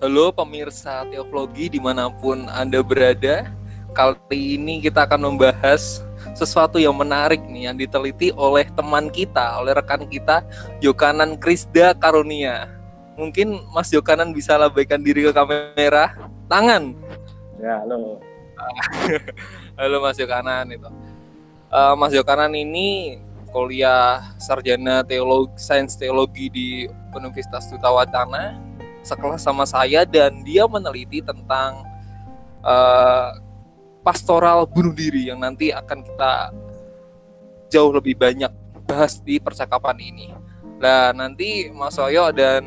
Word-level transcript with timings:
Halo 0.00 0.32
pemirsa 0.32 1.04
teologi 1.12 1.68
di 1.68 1.76
mana 1.76 2.08
pun 2.08 2.48
Anda 2.48 2.80
berada 2.80 3.52
Kali 3.92 4.56
ini 4.56 4.80
kita 4.80 5.04
akan 5.04 5.28
membahas 5.28 6.00
sesuatu 6.32 6.80
yang 6.80 6.96
menarik 6.96 7.44
nih 7.44 7.68
Yang 7.68 7.76
diteliti 7.84 8.28
oleh 8.32 8.64
teman 8.72 9.12
kita, 9.12 9.60
oleh 9.60 9.76
rekan 9.76 10.08
kita 10.08 10.40
Yokanan 10.80 11.36
Krisda 11.36 11.92
Karunia. 11.92 12.72
Mungkin 13.20 13.60
Mas 13.76 13.92
Yokanan 13.92 14.32
bisa 14.32 14.56
labaikan 14.56 15.04
diri 15.04 15.28
ke 15.28 15.36
kamera. 15.36 16.16
Tangan. 16.48 16.96
Ya, 17.60 17.84
halo. 17.84 18.24
Halo 19.76 20.00
Mas 20.00 20.16
Yokanan 20.16 20.64
itu. 20.72 20.88
Uh, 21.68 21.92
Mas 22.00 22.16
Yokanan 22.16 22.56
ini 22.56 23.20
kuliah 23.52 24.32
sarjana 24.40 25.04
teologi 25.04 25.60
sains 25.60 25.92
teologi 25.92 26.48
di 26.48 26.68
Universitas 27.12 27.68
Tutawacana 27.68 28.69
sekelas 29.00 29.42
sama 29.42 29.64
saya 29.64 30.04
dan 30.04 30.44
dia 30.44 30.68
meneliti 30.68 31.24
tentang 31.24 31.84
uh, 32.64 33.32
pastoral 34.00 34.64
bunuh 34.64 34.92
diri 34.92 35.28
yang 35.28 35.40
nanti 35.40 35.72
akan 35.72 36.04
kita 36.04 36.32
jauh 37.70 37.92
lebih 37.94 38.16
banyak 38.18 38.50
bahas 38.84 39.22
di 39.22 39.38
percakapan 39.38 39.96
ini. 40.00 40.26
Nah 40.80 41.12
nanti 41.14 41.68
Mas 41.70 41.94
Soyo 41.94 42.32
dan 42.32 42.64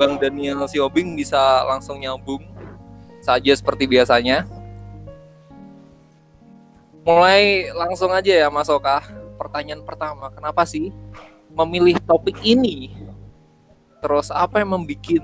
Bang 0.00 0.16
Daniel 0.16 0.64
Siobing 0.64 1.14
bisa 1.14 1.66
langsung 1.68 2.00
nyambung 2.00 2.42
saja 3.20 3.52
seperti 3.54 3.86
biasanya. 3.86 4.48
Mulai 7.02 7.74
langsung 7.74 8.14
aja 8.14 8.46
ya 8.46 8.48
Mas 8.48 8.70
Oka. 8.70 9.02
Pertanyaan 9.36 9.82
pertama, 9.82 10.30
kenapa 10.30 10.62
sih 10.62 10.94
memilih 11.50 11.98
topik 12.06 12.38
ini? 12.46 12.94
Terus 14.02 14.34
apa 14.34 14.58
yang 14.58 14.74
membuat 14.74 15.22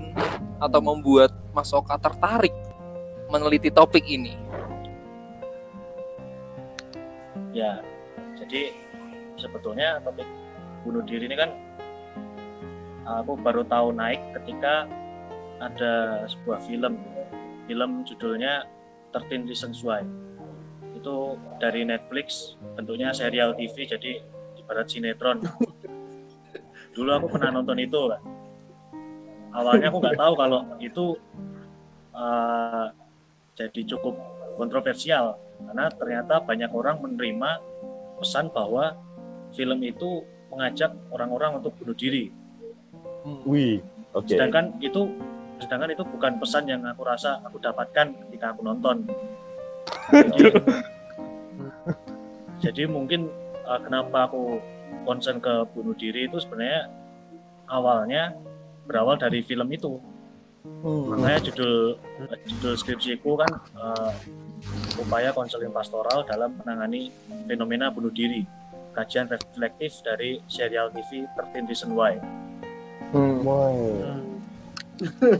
atau 0.63 0.79
membuat 0.79 1.35
Mas 1.51 1.75
Oka 1.75 1.99
tertarik 1.99 2.55
meneliti 3.27 3.67
topik 3.67 4.07
ini? 4.07 4.39
Ya, 7.51 7.83
jadi 8.39 8.71
sebetulnya 9.35 9.99
topik 9.99 10.23
bunuh 10.87 11.03
diri 11.03 11.27
ini 11.27 11.35
kan 11.35 11.51
aku 13.03 13.35
baru 13.43 13.67
tahu 13.67 13.91
naik 13.91 14.23
ketika 14.39 14.87
ada 15.59 16.23
sebuah 16.31 16.63
film. 16.63 16.95
Film 17.67 18.07
judulnya 18.07 18.63
13 19.11 19.43
Reasons 19.43 19.83
Why. 19.83 20.07
Itu 20.95 21.35
dari 21.59 21.83
Netflix, 21.83 22.55
bentuknya 22.79 23.11
serial 23.11 23.59
TV 23.59 23.75
jadi 23.91 24.23
ibarat 24.55 24.87
sinetron. 24.87 25.43
Dulu 26.95 27.09
aku 27.11 27.27
pernah 27.27 27.59
nonton 27.59 27.77
itu 27.77 28.07
kan 28.07 28.38
awalnya 29.53 29.87
aku 29.89 29.97
nggak 30.01 30.19
tahu 30.19 30.33
kalau 30.37 30.59
itu 30.77 31.05
uh, 32.13 32.87
jadi 33.57 33.81
cukup 33.95 34.15
kontroversial 34.55 35.39
karena 35.59 35.91
ternyata 35.91 36.39
banyak 36.43 36.71
orang 36.71 37.03
menerima 37.03 37.59
pesan 38.19 38.51
bahwa 38.51 38.95
film 39.55 39.79
itu 39.83 40.23
mengajak 40.49 40.91
orang-orang 41.13 41.61
untuk 41.61 41.75
bunuh 41.77 41.95
diri. 41.95 42.31
Wih, 43.45 43.83
oke. 44.15 44.25
Okay. 44.25 44.35
Sedangkan 44.35 44.75
itu 44.81 45.07
sedangkan 45.59 45.91
itu 45.91 46.03
bukan 46.07 46.39
pesan 46.39 46.63
yang 46.71 46.81
aku 46.87 47.03
rasa 47.03 47.43
aku 47.43 47.59
dapatkan 47.59 48.15
ketika 48.27 48.55
aku 48.55 48.61
nonton. 48.63 49.03
Jadi, 50.09 50.43
jadi 52.63 52.83
mungkin 52.87 53.27
uh, 53.67 53.79
kenapa 53.83 54.31
aku 54.31 54.63
concern 55.03 55.43
ke 55.43 55.67
bunuh 55.75 55.93
diri 55.93 56.25
itu 56.27 56.39
sebenarnya 56.39 56.89
awalnya 57.69 58.33
berawal 58.89 59.21
dari 59.21 59.45
film 59.45 59.69
itu. 59.69 60.01
Hmm. 60.65 61.13
Makanya 61.13 61.39
judul 61.45 62.01
judul 62.49 62.73
skripsiku 62.73 63.37
kan 63.37 63.51
uh, 63.77 64.11
upaya 64.97 65.29
konseling 65.29 65.69
pastoral 65.69 66.25
dalam 66.25 66.57
menangani 66.57 67.13
fenomena 67.45 67.93
bunuh 67.93 68.09
diri. 68.09 68.43
Kajian 68.97 69.29
reflektif 69.29 70.01
dari 70.01 70.41
serial 70.49 70.89
TV 70.89 71.29
13 71.53 71.69
Reasons 71.69 71.93
Why. 71.93 72.17
Hmm. 73.13 73.45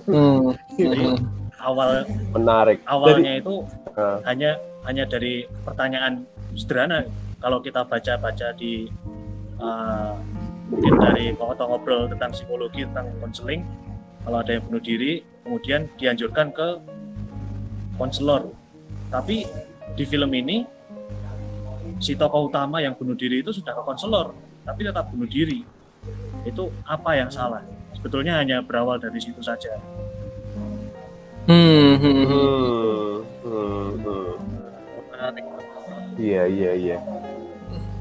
Hmm. 0.05 0.53
Jadi 0.77 1.03
awal 1.67 2.07
menarik. 2.31 2.79
Awalnya 2.87 3.41
Jadi, 3.41 3.43
itu 3.43 3.55
uh. 3.97 4.21
hanya 4.23 4.55
hanya 4.87 5.03
dari 5.03 5.43
pertanyaan 5.67 6.23
sederhana 6.55 7.03
kalau 7.43 7.59
kita 7.59 7.83
baca-baca 7.83 8.55
di 8.55 8.87
uh, 9.59 10.15
mungkin 10.69 10.93
dari 11.01 11.33
atau 11.33 11.65
ngobrol 11.65 12.05
tentang 12.07 12.29
psikologi 12.31 12.85
tentang 12.85 13.09
konseling 13.17 13.65
kalau 14.21 14.37
ada 14.39 14.51
yang 14.53 14.63
bunuh 14.69 14.83
diri 14.83 15.25
kemudian 15.41 15.89
dianjurkan 15.97 16.53
ke 16.53 16.67
konselor. 17.97 18.53
Tapi 19.09 19.49
di 19.97 20.03
film 20.05 20.29
ini 20.37 20.61
si 21.97 22.13
tokoh 22.13 22.47
utama 22.47 22.79
yang 22.79 22.93
bunuh 22.93 23.17
diri 23.17 23.41
itu 23.41 23.49
sudah 23.49 23.73
ke 23.73 23.81
konselor 23.83 24.31
tapi 24.63 24.85
tetap 24.85 25.09
bunuh 25.09 25.25
diri. 25.25 25.65
Itu 26.45 26.69
apa 26.85 27.17
yang 27.17 27.33
salah? 27.33 27.65
Sebetulnya 27.97 28.39
hanya 28.39 28.61
berawal 28.63 29.01
dari 29.01 29.19
situ 29.19 29.41
saja. 29.41 29.75
Hmm, 31.49 31.97
hmm, 31.97 32.23
hmm, 32.29 33.13
hmm, 33.41 33.89
hmm. 34.05 34.33
iya 36.19 36.45
iya 36.45 36.71
iya 36.77 36.97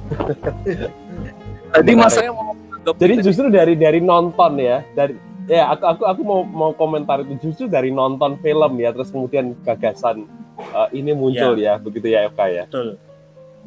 Tadi 1.69 1.93
mas 1.93 2.17
saya 2.17 2.33
mau 2.33 2.57
Jadi 2.89 3.21
justru 3.21 3.53
dari 3.53 3.77
dari 3.77 4.01
nonton 4.01 4.57
ya, 4.57 4.81
dari 4.97 5.13
ya 5.45 5.77
aku 5.77 5.85
aku 5.85 6.03
aku 6.09 6.21
mau 6.25 6.41
mau 6.41 6.73
komentar 6.73 7.21
itu 7.21 7.37
justru 7.45 7.69
dari 7.69 7.93
nonton 7.93 8.41
film 8.41 8.81
ya, 8.81 8.97
terus 8.97 9.13
kemudian 9.13 9.53
gagasan 9.61 10.25
uh, 10.73 10.89
ini 10.97 11.13
muncul 11.13 11.53
ya. 11.61 11.77
ya, 11.77 11.83
begitu 11.85 12.07
ya 12.09 12.33
FK 12.33 12.41
ya. 12.49 12.65
Betul. 12.65 12.89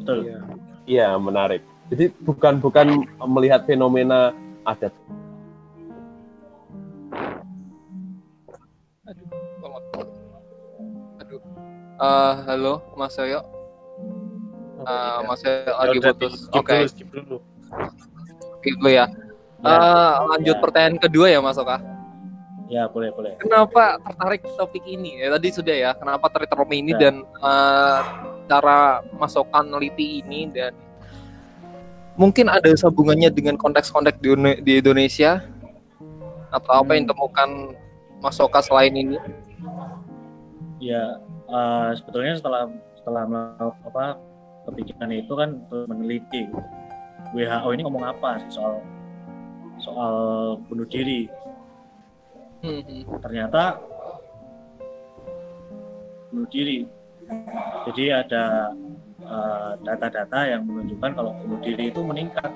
Betul. 0.02 0.18
Iya, 0.26 0.38
ya, 0.90 1.08
menarik. 1.22 1.62
Jadi 1.94 2.10
bukan 2.26 2.58
bukan 2.58 3.06
melihat 3.30 3.62
fenomena 3.70 4.34
adat. 4.66 4.90
Aduh, 9.06 9.28
Aduh. 11.22 11.42
Uh, 12.02 12.34
halo, 12.50 12.74
Mas 12.98 13.14
Soyo. 13.14 13.46
Uh, 14.82 15.22
Mas 15.30 15.46
Soyo 15.46 15.78
lagi 15.78 16.00
putus. 16.02 16.50
Oke. 16.50 16.90
Okay 16.90 17.51
gitu 18.62 18.88
ya. 18.88 19.08
ya. 19.62 19.66
Uh, 19.66 20.14
lanjut 20.36 20.58
ya. 20.58 20.62
pertanyaan 20.62 20.98
kedua 21.02 21.28
ya 21.30 21.40
Mas 21.42 21.58
Oka. 21.58 21.82
Ya 22.72 22.88
boleh 22.88 23.12
boleh. 23.12 23.36
Kenapa 23.36 24.00
tertarik 24.00 24.48
topik 24.56 24.88
ini? 24.88 25.20
Ya, 25.20 25.28
tadi 25.36 25.52
sudah 25.52 25.76
ya. 25.76 25.92
Kenapa 25.92 26.32
tertarik 26.32 26.56
topik 26.56 26.78
ini 26.80 26.96
ya. 26.96 27.00
dan 27.08 27.16
uh, 27.44 28.00
cara 28.48 29.04
Mas 29.20 29.36
neliti 29.68 30.24
ini 30.24 30.48
dan 30.48 30.72
mungkin 32.16 32.48
ada 32.48 32.72
hubungannya 32.88 33.28
dengan 33.28 33.60
konteks-konteks 33.60 34.24
di, 34.24 34.32
di 34.64 34.74
Indonesia 34.80 35.44
atau 36.52 36.84
apa 36.84 36.96
yang 36.96 37.08
hmm. 37.08 37.14
temukan 37.16 37.50
Mas 38.24 38.40
Oka 38.40 38.64
selain 38.64 38.96
ini? 38.96 39.20
Ya 40.80 41.20
uh, 41.52 41.92
sebetulnya 41.96 42.40
setelah 42.40 42.72
setelah 42.96 43.24
apa 43.84 44.16
kepikiran 44.70 45.12
itu 45.12 45.34
kan 45.34 45.60
meneliti 45.90 46.48
WHO 47.32 47.68
ini 47.74 47.82
ngomong 47.86 48.04
apa 48.04 48.42
sih 48.44 48.52
soal 48.58 48.82
soal 49.82 50.16
bunuh 50.70 50.86
diri 50.86 51.26
hmm. 52.66 53.22
ternyata 53.22 53.82
bunuh 56.32 56.48
diri 56.50 56.86
jadi 57.90 58.26
ada 58.26 58.74
uh, 59.24 59.72
data-data 59.82 60.38
uh, 60.38 60.48
yang 60.58 60.62
menunjukkan 60.68 61.12
kalau 61.16 61.32
bunuh 61.42 61.60
diri 61.64 61.90
itu 61.90 62.02
meningkat 62.04 62.52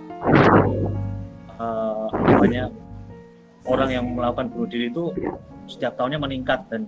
uh, 1.57 2.07
banyak 2.13 2.69
orang 3.65 3.89
yang 3.89 4.05
melakukan 4.13 4.51
bunuh 4.53 4.69
diri 4.69 4.93
itu 4.93 5.09
setiap 5.65 5.97
tahunnya 5.97 6.21
meningkat 6.21 6.61
dan 6.69 6.85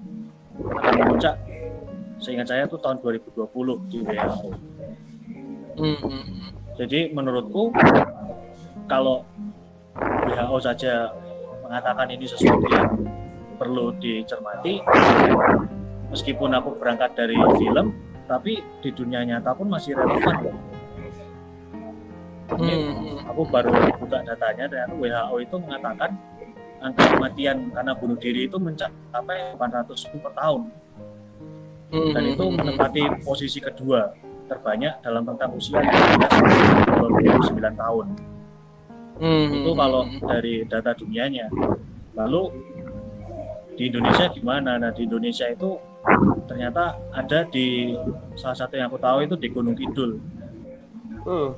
akan 0.57 0.93
memuncak 1.01 1.35
seingat 2.17 2.49
saya 2.49 2.65
itu 2.65 2.77
tahun 2.81 2.97
2020 3.01 3.89
di 3.93 3.97
WHO. 4.01 4.49
Hmm. 5.77 6.56
Jadi 6.77 7.09
menurutku 7.09 7.73
kalau 8.85 9.25
WHO 9.97 10.57
saja 10.61 11.09
mengatakan 11.65 12.07
ini 12.13 12.29
sesuatu 12.29 12.69
yang 12.69 13.01
perlu 13.57 13.89
dicermati, 13.97 14.85
meskipun 16.13 16.53
aku 16.53 16.77
berangkat 16.77 17.17
dari 17.17 17.33
film, 17.57 17.97
tapi 18.29 18.61
di 18.85 18.89
dunia 18.93 19.25
nyata 19.25 19.57
pun 19.57 19.73
masih 19.73 19.97
relevan. 19.97 20.53
Hmm. 22.47 23.25
Aku 23.33 23.41
baru 23.49 23.73
buka 23.97 24.23
datanya 24.23 24.69
dan 24.69 24.87
WHO 25.01 25.35
itu 25.41 25.55
mengatakan 25.57 26.13
angka 26.77 27.03
kematian 27.17 27.73
karena 27.73 27.91
bunuh 27.97 28.17
diri 28.21 28.45
itu 28.45 28.55
mencapai 28.61 29.57
800 29.57 30.13
per 30.21 30.31
tahun. 30.37 30.61
Dan 31.89 32.23
itu 32.23 32.45
hmm. 32.45 32.55
menempati 32.61 33.03
posisi 33.25 33.57
kedua 33.57 34.26
terbanyak 34.47 35.03
dalam 35.03 35.27
rentang 35.27 35.51
usia 35.53 35.83
29 35.83 37.51
tahun. 37.75 38.05
Hmm. 39.17 39.47
Itu 39.51 39.71
kalau 39.75 40.07
dari 40.07 40.63
data 40.65 40.95
dunianya. 40.95 41.51
Lalu 42.17 42.43
di 43.77 43.93
Indonesia 43.93 44.25
gimana 44.33 44.81
nah 44.81 44.89
di 44.89 45.05
Indonesia 45.05 45.45
itu 45.45 45.77
ternyata 46.49 46.97
ada 47.13 47.45
di 47.45 47.93
salah 48.33 48.57
satu 48.57 48.73
yang 48.73 48.89
aku 48.89 48.97
tahu 48.97 49.21
itu 49.21 49.37
di 49.37 49.47
Gunung 49.53 49.77
Kidul 49.77 50.17
Hmm. 51.27 51.51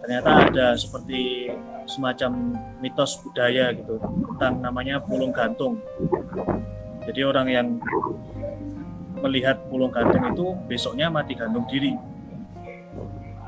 ternyata 0.00 0.48
ada 0.48 0.66
seperti 0.80 1.52
semacam 1.84 2.56
mitos 2.80 3.20
budaya 3.20 3.68
gitu 3.76 4.00
tentang 4.32 4.64
namanya 4.64 4.96
pulung 4.96 5.28
gantung. 5.28 5.76
Jadi 7.04 7.20
orang 7.20 7.46
yang 7.52 7.66
melihat 9.20 9.60
pulung 9.68 9.92
gantung 9.92 10.24
itu 10.24 10.56
besoknya 10.64 11.12
mati 11.12 11.36
gantung 11.36 11.68
diri. 11.68 11.92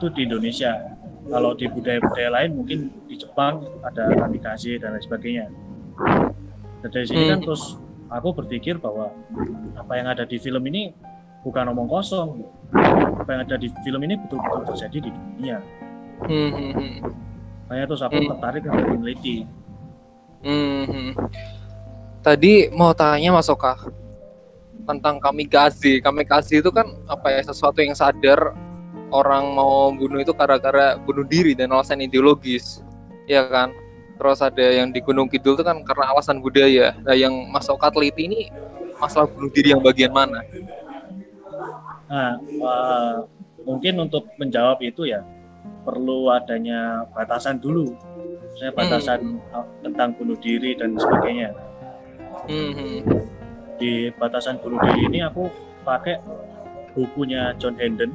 Itu 0.02 0.10
di 0.10 0.26
Indonesia. 0.26 0.98
Kalau 1.30 1.54
di 1.54 1.70
budaya-budaya 1.70 2.42
lain 2.42 2.58
mungkin 2.58 2.90
di 3.06 3.14
Jepang 3.14 3.62
ada 3.86 4.10
kamikaze 4.10 4.82
dan 4.82 4.98
lain 4.98 5.04
sebagainya. 5.06 5.46
Dan 6.82 6.90
dari 6.90 7.06
sini 7.06 7.30
kan 7.30 7.38
Hmm. 7.38 7.46
terus 7.46 7.78
aku 8.10 8.34
berpikir 8.34 8.82
bahwa 8.82 9.14
apa 9.78 9.92
yang 9.94 10.10
ada 10.10 10.26
di 10.26 10.42
film 10.42 10.58
ini 10.66 10.90
bukan 11.46 11.70
omong 11.70 11.86
kosong. 11.86 12.42
Apa 13.14 13.30
yang 13.30 13.46
ada 13.46 13.54
di 13.54 13.70
film 13.86 14.02
ini 14.02 14.18
betul-betul 14.18 14.74
terjadi 14.74 14.98
di 15.06 15.10
dunia. 15.14 15.62
Hmm, 16.26 16.50
hmm, 16.50 16.72
hmm. 16.74 16.94
Makanya 17.70 17.86
terus 17.86 18.02
aku 18.02 18.18
Hmm. 18.18 18.30
tertarik 18.34 18.62
untuk 18.66 18.86
meneliti. 18.90 19.36
Tadi 22.26 22.74
mau 22.74 22.90
tanya 22.90 23.38
Mas 23.38 23.46
Oka 23.46 23.78
tentang 24.82 25.22
kamikaze. 25.22 26.02
Kamikaze 26.02 26.58
itu 26.58 26.74
kan 26.74 26.90
apa 27.06 27.30
ya 27.30 27.46
sesuatu 27.46 27.78
yang 27.78 27.94
sadar 27.94 28.50
orang 29.12 29.52
mau 29.52 29.92
bunuh 29.92 30.18
itu 30.24 30.32
gara-gara 30.32 30.96
bunuh 30.96 31.22
diri 31.22 31.52
dan 31.52 31.70
alasan 31.70 32.00
ideologis, 32.00 32.80
ya 33.28 33.44
kan? 33.46 33.70
Terus 34.16 34.40
ada 34.40 34.64
yang 34.64 34.90
di 34.90 35.04
Gunung 35.04 35.28
Kidul 35.28 35.58
itu 35.58 35.64
kan 35.64 35.84
karena 35.84 36.10
alasan 36.16 36.40
budaya. 36.40 36.96
Nah, 37.04 37.16
yang 37.16 37.32
Mas 37.52 37.68
Oka 37.68 37.92
teliti 37.92 38.26
ini 38.26 38.40
masalah 38.96 39.28
bunuh 39.28 39.50
diri 39.50 39.74
yang 39.74 39.82
bagian 39.82 40.14
mana? 40.14 40.46
Nah, 42.06 42.38
eh, 42.38 43.14
mungkin 43.66 43.94
untuk 44.06 44.30
menjawab 44.38 44.78
itu 44.84 45.10
ya 45.10 45.26
perlu 45.82 46.30
adanya 46.30 47.02
batasan 47.10 47.58
dulu. 47.58 47.92
Saya 48.54 48.70
batasan 48.70 49.42
eh, 49.42 49.66
tentang 49.82 50.14
bunuh 50.14 50.38
diri 50.38 50.78
dan 50.78 50.94
sebagainya. 50.94 51.50
Hmm, 52.46 52.72
hmm. 52.74 52.98
Di 53.76 54.14
batasan 54.14 54.62
bunuh 54.62 54.78
diri 54.86 55.08
ini 55.10 55.18
aku 55.26 55.50
pakai 55.82 56.22
bukunya 56.94 57.56
John 57.58 57.74
Hendon. 57.74 58.14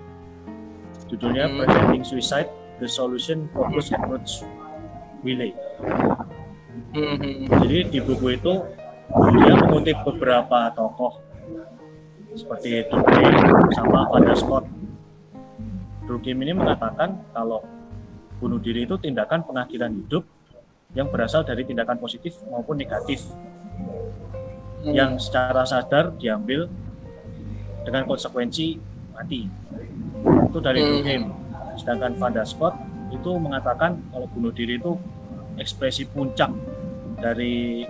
Judulnya 1.08 1.48
Hmm. 1.48 1.64
Preventing 1.64 2.04
Suicide: 2.04 2.50
The 2.80 2.88
Solution 2.88 3.48
Focus 3.52 3.92
Approach 3.96 4.44
Relay. 5.24 5.52
Hmm. 6.94 7.48
Jadi 7.64 7.78
di 7.90 8.00
buku 8.04 8.38
itu 8.38 8.54
dia 9.40 9.54
mengutip 9.56 9.98
beberapa 10.04 10.72
tokoh 10.76 11.24
seperti 12.36 12.86
Durkheim 12.92 13.34
sama 13.74 14.06
Van 14.12 14.24
der 14.24 14.38
Scott. 14.38 14.68
Durkheim 16.06 16.38
ini 16.44 16.54
mengatakan 16.54 17.18
kalau 17.34 17.64
bunuh 18.38 18.62
diri 18.62 18.86
itu 18.86 18.96
tindakan 19.02 19.42
pengakhiran 19.42 19.90
hidup 19.90 20.24
yang 20.94 21.10
berasal 21.10 21.42
dari 21.44 21.66
tindakan 21.66 21.98
positif 21.98 22.38
maupun 22.48 22.78
negatif 22.78 23.26
Hmm. 24.78 24.94
yang 24.94 25.12
secara 25.18 25.66
sadar 25.66 26.14
diambil 26.16 26.70
dengan 27.84 28.06
konsekuensi 28.06 28.78
mati. 29.12 29.50
Itu 30.58 30.66
dari 30.66 30.82
Hmm. 30.82 30.90
Durkheim. 30.90 31.24
Sedangkan 31.78 32.18
Van 32.18 32.34
der 32.34 32.42
Scott 32.50 32.74
itu 33.14 33.30
mengatakan 33.38 34.02
kalau 34.10 34.26
bunuh 34.34 34.50
diri 34.50 34.82
itu 34.82 34.98
ekspresi 35.62 36.10
puncak 36.10 36.50
dari 37.22 37.86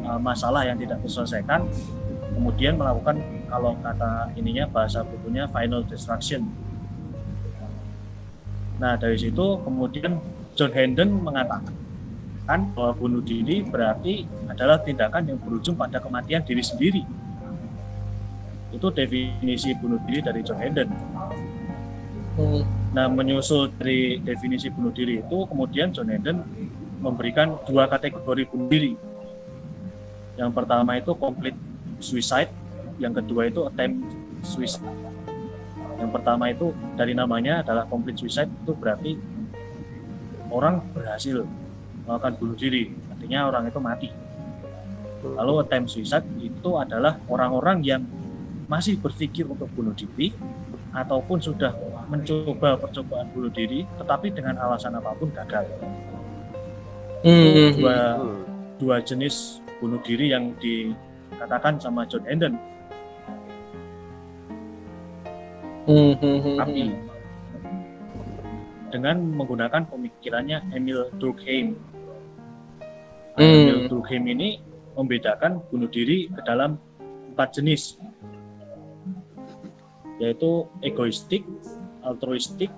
uh, 0.00 0.16
masalah 0.16 0.64
yang 0.64 0.80
tidak 0.80 1.04
terselesaikan, 1.04 1.68
kemudian 2.32 2.80
melakukan 2.80 3.20
kalau 3.52 3.76
kata 3.84 4.32
ininya 4.32 4.64
bahasa 4.64 5.04
bukunya 5.04 5.44
final 5.52 5.84
destruction. 5.84 6.48
Nah 8.80 8.96
dari 8.96 9.20
situ 9.20 9.60
kemudian 9.60 10.16
John 10.56 10.72
Hendon 10.72 11.20
mengatakan 11.20 12.72
bahwa 12.72 12.96
bunuh 12.96 13.20
diri 13.20 13.60
berarti 13.60 14.24
adalah 14.48 14.80
tindakan 14.80 15.36
yang 15.36 15.38
berujung 15.44 15.76
pada 15.76 16.00
kematian 16.00 16.40
diri 16.48 16.64
sendiri. 16.64 17.04
Itu 18.72 18.88
definisi 18.88 19.76
bunuh 19.76 20.00
diri 20.08 20.24
dari 20.24 20.40
John 20.40 20.64
Hendon. 20.64 20.88
Nah, 22.92 23.08
menyusul 23.08 23.72
dari 23.80 24.20
definisi 24.20 24.68
bunuh 24.68 24.92
diri 24.92 25.24
itu, 25.24 25.48
kemudian 25.48 25.88
John 25.92 26.12
Hendon 26.12 26.44
memberikan 27.00 27.56
dua 27.64 27.88
kategori 27.88 28.44
bunuh 28.52 28.68
diri. 28.68 28.92
Yang 30.36 30.52
pertama 30.52 31.00
itu 31.00 31.16
complete 31.16 31.56
suicide, 32.00 32.52
yang 33.00 33.16
kedua 33.16 33.48
itu 33.48 33.64
attempt 33.64 34.04
suicide. 34.44 34.84
Yang 35.96 36.10
pertama 36.12 36.52
itu 36.52 36.76
dari 36.92 37.16
namanya 37.16 37.64
adalah 37.64 37.88
complete 37.88 38.20
suicide 38.20 38.52
itu 38.52 38.72
berarti 38.76 39.16
orang 40.52 40.84
berhasil 40.92 41.48
melakukan 42.04 42.36
bunuh 42.36 42.56
diri, 42.56 42.92
artinya 43.08 43.48
orang 43.48 43.64
itu 43.72 43.80
mati. 43.80 44.08
Lalu 45.24 45.64
attempt 45.64 45.88
suicide 45.88 46.28
itu 46.36 46.70
adalah 46.76 47.16
orang-orang 47.32 47.80
yang 47.80 48.04
masih 48.68 49.00
berpikir 49.00 49.48
untuk 49.48 49.72
bunuh 49.72 49.96
diri 49.96 50.36
ataupun 50.92 51.40
sudah 51.40 51.72
mencoba 52.06 52.78
percobaan 52.78 53.26
bunuh 53.34 53.50
diri 53.50 53.82
tetapi 53.98 54.30
dengan 54.32 54.58
alasan 54.58 54.94
apa 54.94 55.14
pun 55.18 55.30
gagal. 55.34 55.66
Hmm, 57.26 57.48
hmm. 57.50 57.70
Dua 57.80 57.96
Hmm. 58.18 58.42
dua 58.76 58.96
jenis 59.02 59.60
bunuh 59.80 60.00
diri 60.04 60.30
yang 60.30 60.54
dikatakan 60.60 61.80
sama 61.80 62.06
John 62.06 62.24
Hmm, 65.86 66.18
hmm, 66.18 66.38
hmm, 66.42 66.56
tapi 66.58 66.82
hmm. 66.82 66.98
dengan 68.90 69.16
menggunakan 69.38 69.86
pemikirannya 69.86 70.58
Emil 70.74 71.14
Durkheim. 71.18 71.78
Nah, 73.38 73.42
Hmm. 73.42 73.70
Emil 73.70 73.78
Durkheim 73.86 74.24
ini 74.26 74.58
membedakan 74.98 75.62
bunuh 75.70 75.86
diri 75.86 76.26
ke 76.32 76.40
dalam 76.42 76.80
empat 77.34 77.60
jenis 77.60 78.00
yaitu 80.16 80.64
egoistik, 80.80 81.44
altruistik, 82.06 82.70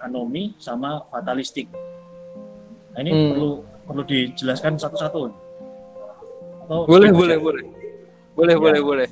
anomi, 0.00 0.56
sama 0.56 1.04
fatalistik. 1.12 1.68
Nah, 2.92 2.98
ini 3.00 3.10
Hmm. 3.12 3.28
perlu 3.36 3.50
perlu 3.82 4.02
dijelaskan 4.08 4.80
satu-satu. 4.80 5.20
Atau 6.64 6.86
Boleh, 6.88 7.10
boleh, 7.12 7.36
aja? 7.36 7.44
boleh. 7.44 7.64
Boleh, 8.32 8.54
Ya. 8.56 8.62
boleh, 8.62 8.80
boleh. 8.80 9.08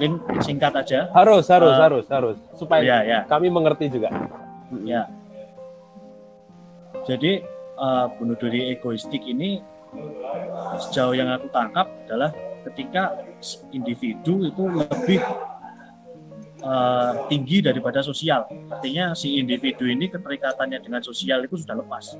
Mungkin 0.00 0.40
singkat 0.40 0.72
aja. 0.72 1.12
Harus, 1.12 1.44
harus, 1.52 1.76
Eh, 1.76 1.80
harus, 1.80 2.06
harus. 2.08 2.36
Supaya 2.56 2.80
Ya, 2.80 2.98
ya. 3.04 3.18
kami 3.28 3.52
mengerti 3.52 3.92
juga. 3.92 4.08
Ya. 4.82 5.04
Jadi 7.04 7.44
eh, 7.80 8.06
bunuh 8.20 8.36
diri 8.36 8.76
egoistik 8.76 9.24
ini 9.24 9.60
sejauh 10.78 11.16
yang 11.16 11.32
aku 11.32 11.48
tangkap 11.48 11.88
adalah 12.04 12.28
ketika 12.68 13.16
individu 13.72 14.44
itu 14.44 14.62
lebih 14.68 15.20
eh, 16.60 17.12
tinggi 17.32 17.64
daripada 17.64 18.04
sosial. 18.04 18.46
Artinya 18.68 19.16
si 19.16 19.40
individu 19.40 19.88
ini 19.88 20.08
keterikatannya 20.12 20.78
dengan 20.80 21.00
sosial 21.00 21.44
itu 21.44 21.56
sudah 21.58 21.76
lepas. 21.80 22.16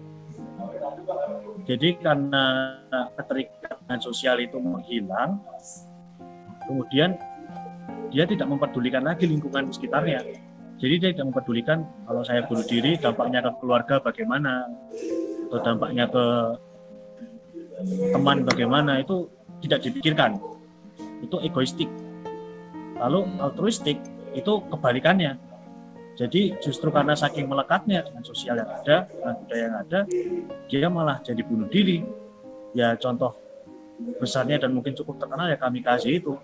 Jadi 1.68 2.00
karena 2.02 2.76
keterikatan 3.14 3.98
sosial 4.02 4.42
itu 4.42 4.58
menghilang, 4.58 5.38
kemudian 6.66 7.14
dia 8.10 8.26
tidak 8.26 8.50
memperdulikan 8.50 9.06
lagi 9.06 9.30
lingkungan 9.30 9.70
sekitarnya. 9.70 10.24
Jadi 10.80 10.94
dia 10.96 11.10
tidak 11.12 11.30
memperdulikan 11.30 11.84
kalau 12.08 12.24
saya 12.24 12.42
bunuh 12.48 12.64
diri 12.64 12.96
dampaknya 12.96 13.44
ke 13.44 13.50
keluarga 13.60 14.00
bagaimana 14.00 14.64
atau 15.50 15.60
dampaknya 15.60 16.08
ke 16.08 16.24
teman 18.16 18.42
bagaimana 18.48 18.98
itu 19.04 19.28
tidak 19.62 19.84
dipikirkan. 19.84 20.40
Itu 21.20 21.36
egoistik. 21.44 21.86
Lalu 22.96 23.28
altruistik 23.38 24.00
itu 24.34 24.52
kebalikannya. 24.70 25.38
Jadi 26.18 26.52
justru 26.60 26.92
karena 26.92 27.16
saking 27.16 27.48
melekatnya 27.48 28.04
dengan 28.04 28.20
sosial 28.20 28.60
yang 28.60 28.68
ada, 28.68 29.08
dengan 29.08 29.34
budaya 29.40 29.62
yang 29.62 29.76
ada, 29.80 30.00
dia 30.68 30.86
malah 30.92 31.16
jadi 31.24 31.40
bunuh 31.40 31.70
diri. 31.70 32.04
Ya 32.76 32.92
contoh 33.00 33.34
besarnya 34.20 34.60
dan 34.60 34.76
mungkin 34.76 34.92
cukup 34.92 35.16
terkenal 35.16 35.48
ya 35.48 35.56
kamikaze 35.56 36.12
itu. 36.12 36.36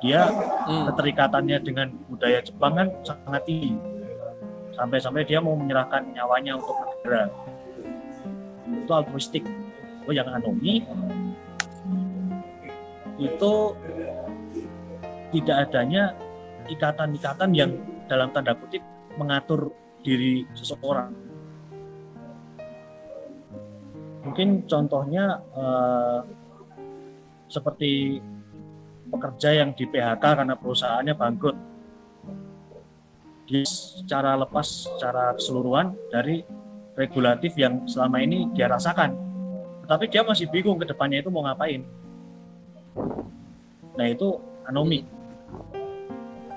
Dia 0.00 0.28
Hmm. 0.64 0.88
keterikatannya 0.92 1.58
dengan 1.60 1.92
budaya 2.08 2.40
Jepang 2.40 2.72
kan 2.76 2.88
sangat 3.04 3.44
tinggi. 3.44 3.76
Sampai-sampai 4.76 5.28
dia 5.28 5.44
mau 5.44 5.56
menyerahkan 5.56 6.08
nyawanya 6.16 6.56
untuk 6.56 6.76
negara. 6.76 7.28
Itu 8.64 8.92
altruistik. 8.92 9.44
Oh, 10.08 10.12
yang 10.16 10.28
anomi 10.32 10.88
itu 13.20 13.52
tidak 15.30 15.56
adanya 15.68 16.16
ikatan-ikatan 16.70 17.50
yang 17.52 17.70
dalam 18.06 18.30
tanda 18.30 18.54
kutip 18.54 18.82
mengatur 19.18 19.74
diri 20.00 20.46
seseorang. 20.56 21.12
Mungkin 24.24 24.68
contohnya 24.68 25.40
eh, 25.52 26.20
seperti 27.50 28.20
pekerja 29.10 29.50
yang 29.64 29.74
di 29.74 29.84
PHK 29.90 30.22
karena 30.22 30.54
perusahaannya 30.54 31.14
bangkrut. 31.18 31.56
Dia 33.50 33.66
secara 33.66 34.38
lepas, 34.38 34.86
secara 34.86 35.34
keseluruhan 35.34 35.98
dari 36.14 36.46
regulatif 36.94 37.58
yang 37.58 37.82
selama 37.90 38.22
ini 38.22 38.46
dia 38.54 38.70
rasakan. 38.70 39.18
Tetapi 39.82 40.06
dia 40.06 40.22
masih 40.22 40.46
bingung 40.46 40.78
ke 40.78 40.86
depannya 40.86 41.18
itu 41.18 41.34
mau 41.34 41.42
ngapain. 41.42 41.82
Nah 43.98 44.06
itu 44.06 44.38
anomi. 44.70 45.02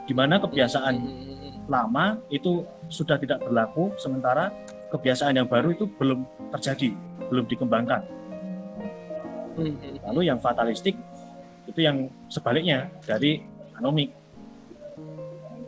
Gimana 0.04 0.36
kebiasaan 0.40 0.96
Hmm. 1.00 1.64
lama 1.72 2.20
itu 2.28 2.68
sudah 2.92 3.16
tidak 3.16 3.40
berlaku, 3.40 3.96
sementara 3.96 4.52
kebiasaan 4.92 5.40
yang 5.40 5.48
baru 5.48 5.72
itu 5.72 5.88
belum 5.88 6.28
terjadi, 6.54 6.92
belum 7.32 7.46
dikembangkan. 7.48 8.02
Hmm. 9.56 9.74
Lalu 10.12 10.28
yang 10.28 10.44
fatalistik 10.44 11.00
itu 11.70 11.80
yang 11.80 12.12
sebaliknya 12.28 12.92
dari 13.08 13.40
anomik. 13.80 14.12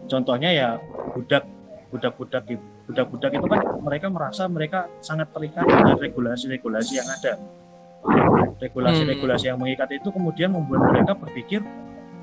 Contohnya 0.05 0.51
ya 0.51 0.67
budak, 1.15 1.47
budak-budak 1.89 2.43
budak-budak 2.85 3.31
itu 3.33 3.47
kan 3.49 3.61
mereka 3.81 4.07
merasa 4.13 4.45
mereka 4.45 4.85
sangat 5.01 5.33
terikat 5.33 5.65
dengan 5.65 5.97
regulasi-regulasi 5.97 6.93
yang 7.01 7.09
ada. 7.09 7.33
Regulasi-regulasi 8.61 9.49
yang 9.49 9.57
mengikat 9.57 9.89
itu 9.97 10.13
kemudian 10.13 10.53
membuat 10.53 10.93
mereka 10.93 11.17
berpikir 11.17 11.65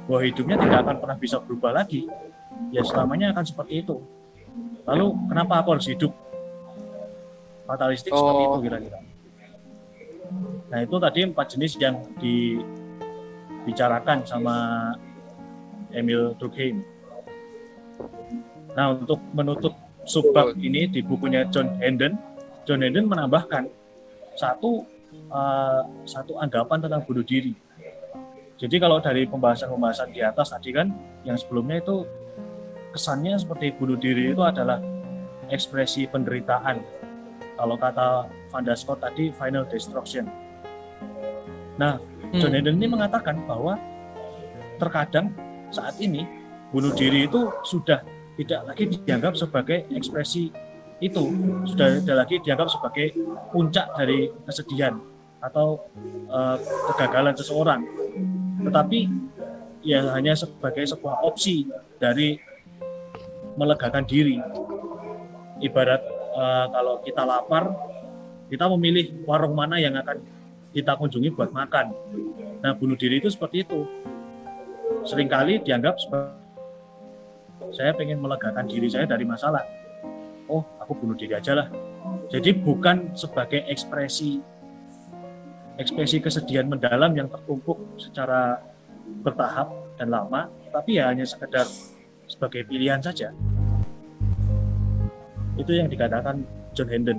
bahwa 0.06 0.22
hidupnya 0.26 0.56
tidak 0.58 0.78
akan 0.86 0.96
pernah 0.98 1.16
bisa 1.18 1.38
berubah 1.42 1.72
lagi. 1.82 2.06
Ya 2.74 2.82
selamanya 2.84 3.32
akan 3.34 3.44
seperti 3.46 3.74
itu. 3.86 3.96
Lalu 4.86 5.14
kenapa 5.30 5.58
aku 5.62 5.70
harus 5.78 5.86
hidup? 5.88 6.12
Fatalistik 7.66 8.12
seperti 8.12 8.42
itu 8.42 8.50
Oh. 8.50 8.60
kira-kira. 8.60 8.98
Nah 10.72 10.82
itu 10.82 10.96
tadi 10.98 11.22
empat 11.28 11.46
jenis 11.56 11.76
yang 11.78 12.02
dibicarakan 12.18 14.26
sama 14.26 14.56
Emil 15.92 16.34
Durkheim. 16.40 16.82
Nah 18.72 18.96
untuk 18.96 19.20
menutup 19.36 19.76
subbab 20.08 20.56
ini 20.58 20.88
di 20.88 21.04
bukunya 21.04 21.44
John 21.52 21.76
Hendon, 21.78 22.16
John 22.64 22.80
Hendon 22.82 23.04
menambahkan 23.06 23.68
satu 24.34 24.82
eh, 25.12 25.82
satu 26.08 26.40
anggapan 26.40 26.80
tentang 26.88 27.04
bunuh 27.04 27.24
diri. 27.24 27.52
Jadi 28.62 28.78
kalau 28.78 29.02
dari 29.02 29.26
pembahasan-pembahasan 29.26 30.14
di 30.14 30.22
atas 30.22 30.54
tadi 30.54 30.70
kan 30.70 30.86
yang 31.26 31.34
sebelumnya 31.34 31.82
itu 31.82 32.06
kesannya 32.94 33.34
seperti 33.34 33.74
bunuh 33.74 33.98
diri 33.98 34.30
itu 34.30 34.38
adalah 34.38 34.78
ekspresi 35.50 36.06
penderitaan. 36.06 36.78
Kalau 37.58 37.74
kata 37.74 38.30
Van 38.54 38.62
der 38.62 38.78
Scott 38.78 39.02
tadi 39.02 39.34
final 39.34 39.66
destruction. 39.66 40.30
Nah, 41.74 41.98
John 42.38 42.54
Hendon 42.54 42.78
ini 42.78 42.86
mengatakan 42.86 43.42
bahwa 43.50 43.74
terkadang 44.78 45.34
saat 45.74 45.98
ini 45.98 46.22
bunuh 46.70 46.94
diri 46.94 47.26
itu 47.26 47.50
sudah 47.66 47.98
tidak 48.38 48.62
lagi 48.62 48.84
dianggap 49.02 49.34
sebagai 49.34 49.90
ekspresi 49.90 50.54
itu, 51.02 51.24
sudah 51.66 51.98
tidak 51.98 52.16
lagi 52.24 52.36
dianggap 52.46 52.70
sebagai 52.70 53.10
puncak 53.50 53.90
dari 53.98 54.30
kesedihan 54.46 55.02
atau 55.42 55.82
eh, 56.30 56.56
kegagalan 56.92 57.34
seseorang, 57.34 57.82
tetapi 58.62 59.10
ya 59.82 60.14
hanya 60.14 60.38
sebagai 60.38 60.86
sebuah 60.86 61.26
opsi 61.26 61.66
dari 61.98 62.38
melegakan 63.58 64.06
diri. 64.06 64.38
Ibarat 65.62 66.02
eh, 66.34 66.66
kalau 66.70 66.94
kita 67.02 67.22
lapar, 67.22 67.70
kita 68.48 68.66
memilih 68.72 69.26
warung 69.26 69.54
mana 69.54 69.78
yang 69.78 69.94
akan 69.98 70.22
kita 70.72 70.96
kunjungi 70.96 71.30
buat 71.36 71.52
makan. 71.52 71.92
Nah, 72.62 72.72
bunuh 72.78 72.96
diri 72.96 73.20
itu 73.20 73.28
seperti 73.28 73.66
itu. 73.66 73.84
Seringkali 75.02 75.66
dianggap 75.66 75.98
saya 77.72 77.90
pengen 77.96 78.20
melegakan 78.20 78.68
diri 78.68 78.86
saya 78.86 79.04
dari 79.08 79.26
masalah. 79.26 79.64
Oh, 80.46 80.62
aku 80.78 80.94
bunuh 80.94 81.16
diri 81.16 81.34
aja 81.34 81.56
lah. 81.56 81.68
Jadi 82.28 82.56
bukan 82.56 83.12
sebagai 83.16 83.64
ekspresi 83.68 84.40
ekspresi 85.82 86.22
kesedihan 86.22 86.70
mendalam 86.70 87.10
yang 87.12 87.26
tertumpuk 87.26 87.98
secara 87.98 88.62
bertahap 89.26 89.68
dan 89.98 90.08
lama, 90.08 90.48
tapi 90.70 91.02
ya 91.02 91.10
hanya 91.10 91.26
sekedar 91.26 91.66
sebagai 92.30 92.64
pilihan 92.64 93.02
saja. 93.02 93.34
Itu 95.58 95.74
yang 95.74 95.90
dikatakan 95.90 96.46
John 96.72 96.88
Hendon. 96.88 97.18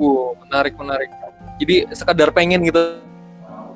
Wow, 0.00 0.34
menarik 0.46 0.74
menarik. 0.78 1.10
Jadi 1.60 1.86
sekadar 1.94 2.34
pengen 2.34 2.66
gitu 2.66 2.98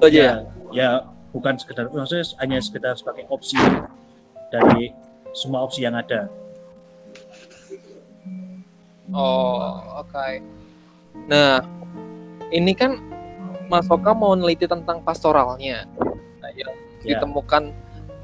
aja 0.03 0.11
ya. 0.11 0.19
ya, 0.19 0.35
ya 0.75 0.91
bukan 1.31 1.55
sekedar 1.59 1.87
maksudnya 1.91 2.27
hanya 2.43 2.59
sekedar 2.59 2.95
sebagai 2.99 3.27
opsi 3.31 3.59
dari 4.51 4.91
semua 5.37 5.63
opsi 5.63 5.85
yang 5.87 5.95
ada. 5.95 6.27
Oh, 9.09 10.05
oke. 10.05 10.29
Nah, 11.29 11.65
ini 12.51 12.73
kan 12.73 12.97
Mas 13.69 13.85
Oka 13.93 14.17
mau 14.17 14.33
neliti 14.33 14.65
tentang 14.65 15.05
pastoralnya. 15.05 15.85
Nah, 16.41 16.51
yang 16.57 16.73
Ya. 17.05 17.15
ditemukan 17.21 17.71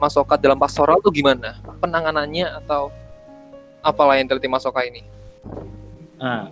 Mas 0.00 0.16
Oka 0.16 0.34
dalam 0.40 0.58
pastoral 0.58 0.98
itu 0.98 1.22
gimana? 1.22 1.60
Penanganannya 1.78 2.58
atau 2.64 2.90
apalah 3.84 4.16
yang 4.18 4.26
teliti 4.26 4.48
Mas 4.48 4.64
Oka 4.64 4.82
ini? 4.82 5.04
Nah, 6.18 6.48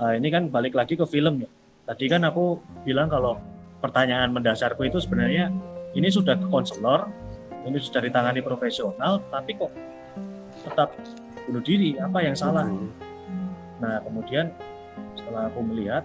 eh, 0.00 0.12
ini 0.18 0.28
kan 0.32 0.48
balik 0.48 0.74
lagi 0.74 0.96
ke 0.96 1.04
film 1.04 1.44
ya. 1.44 1.50
Tadi 1.84 2.08
kan 2.08 2.24
aku 2.24 2.58
bilang 2.82 3.12
kalau 3.12 3.36
pertanyaan 3.84 4.32
mendasarku 4.32 4.88
itu 4.88 4.96
sebenarnya 4.96 5.52
ini 5.92 6.08
sudah 6.08 6.40
ke 6.40 6.48
konselor, 6.48 7.12
ini 7.68 7.76
sudah 7.76 8.00
ditangani 8.00 8.40
profesional, 8.40 9.20
tapi 9.28 9.52
kok 9.54 9.70
tetap 10.64 10.96
bunuh 11.44 11.60
diri? 11.60 12.00
Apa 12.00 12.24
yang 12.24 12.32
salah? 12.32 12.64
Nah, 13.78 14.00
kemudian 14.00 14.48
setelah 15.12 15.52
aku 15.52 15.60
melihat 15.60 16.02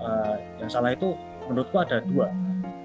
eh, 0.00 0.36
yang 0.62 0.70
salah 0.70 0.94
itu 0.94 1.12
menurutku 1.46 1.76
ada 1.78 2.00
dua. 2.00 2.30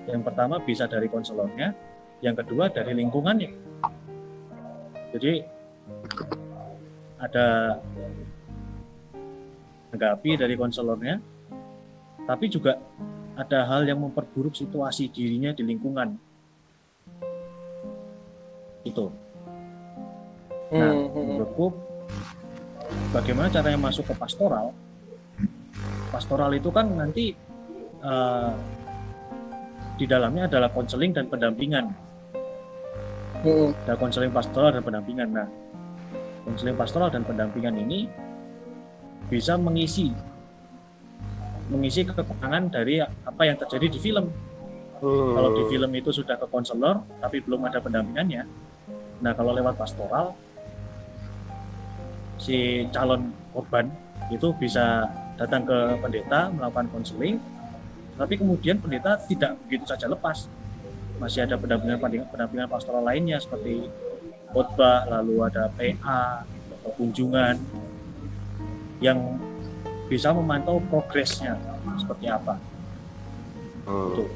Yang 0.10 0.22
pertama 0.26 0.58
bisa 0.62 0.90
dari 0.90 1.06
konselornya, 1.06 1.74
yang 2.20 2.36
kedua 2.36 2.68
dari 2.74 2.98
lingkungannya. 2.98 3.52
Jadi 5.10 5.34
ada 7.20 7.78
tanggapi 9.90 10.38
dari 10.38 10.56
konselornya, 10.56 11.18
tapi 12.26 12.46
juga 12.48 12.78
ada 13.40 13.66
hal 13.66 13.88
yang 13.88 14.04
memperburuk 14.04 14.54
situasi 14.54 15.10
dirinya 15.10 15.56
di 15.56 15.64
lingkungan. 15.64 16.16
Itu. 18.84 19.12
Nah, 20.70 20.94
Hmm, 20.94 21.10
hmm. 21.10 21.26
menurutku 21.34 21.74
bagaimana 23.10 23.50
caranya 23.50 23.80
masuk 23.82 24.06
ke 24.06 24.14
pastoral? 24.14 24.70
Pastoral 26.10 26.52
itu 26.58 26.70
kan 26.74 26.90
nanti 26.90 27.32
eh, 28.02 28.52
di 30.00 30.06
dalamnya 30.08 30.48
adalah 30.48 30.72
konseling 30.72 31.12
dan 31.12 31.28
pendampingan. 31.28 31.92
Hmm, 33.44 33.72
Ada 33.88 33.96
konseling 34.00 34.32
pastoral 34.32 34.72
dan 34.76 34.84
pendampingan. 34.84 35.30
Nah, 35.32 35.48
konseling 36.48 36.76
pastoral 36.76 37.12
dan 37.12 37.24
pendampingan 37.28 37.76
ini 37.76 38.08
bisa 39.28 39.60
mengisi 39.60 40.12
mengisi 41.70 42.02
kekurangan 42.02 42.74
dari 42.74 42.98
apa 43.04 43.42
yang 43.46 43.60
terjadi 43.60 43.88
di 43.94 44.00
film. 44.02 44.26
Hmm. 45.00 45.32
Kalau 45.36 45.50
di 45.56 45.64
film 45.70 45.92
itu 45.96 46.10
sudah 46.12 46.36
ke 46.36 46.48
konselor 46.50 47.04
tapi 47.22 47.44
belum 47.44 47.68
ada 47.68 47.80
pendampingannya. 47.80 48.44
Nah, 49.20 49.32
kalau 49.36 49.52
lewat 49.52 49.76
pastoral 49.76 50.32
si 52.40 52.88
calon 52.96 53.36
korban 53.52 53.92
itu 54.32 54.56
bisa 54.56 55.12
datang 55.40 55.64
ke 55.64 55.78
pendeta 56.04 56.52
melakukan 56.52 56.92
konseling 56.92 57.40
tapi 58.20 58.36
kemudian 58.36 58.76
pendeta 58.84 59.16
tidak 59.32 59.56
begitu 59.64 59.88
saja 59.88 60.12
lepas. 60.12 60.52
Masih 61.24 61.48
ada 61.48 61.56
pendampingan 61.56 62.28
pendampingan 62.28 62.68
pastoral 62.68 63.00
lainnya 63.00 63.40
seperti 63.40 63.88
khotbah, 64.52 65.08
lalu 65.08 65.40
ada 65.48 65.72
PA, 65.72 66.44
atau 66.44 66.92
kunjungan 67.00 67.56
yang 69.00 69.40
bisa 70.12 70.36
memantau 70.36 70.84
progresnya 70.92 71.56
seperti 71.96 72.28
apa. 72.28 72.60
Hmm. 73.88 74.28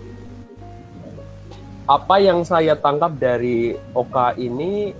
Apa 1.83 2.24
yang 2.24 2.48
saya 2.48 2.79
tangkap 2.79 3.19
dari 3.19 3.75
Oka 3.91 4.31
ini 4.39 4.95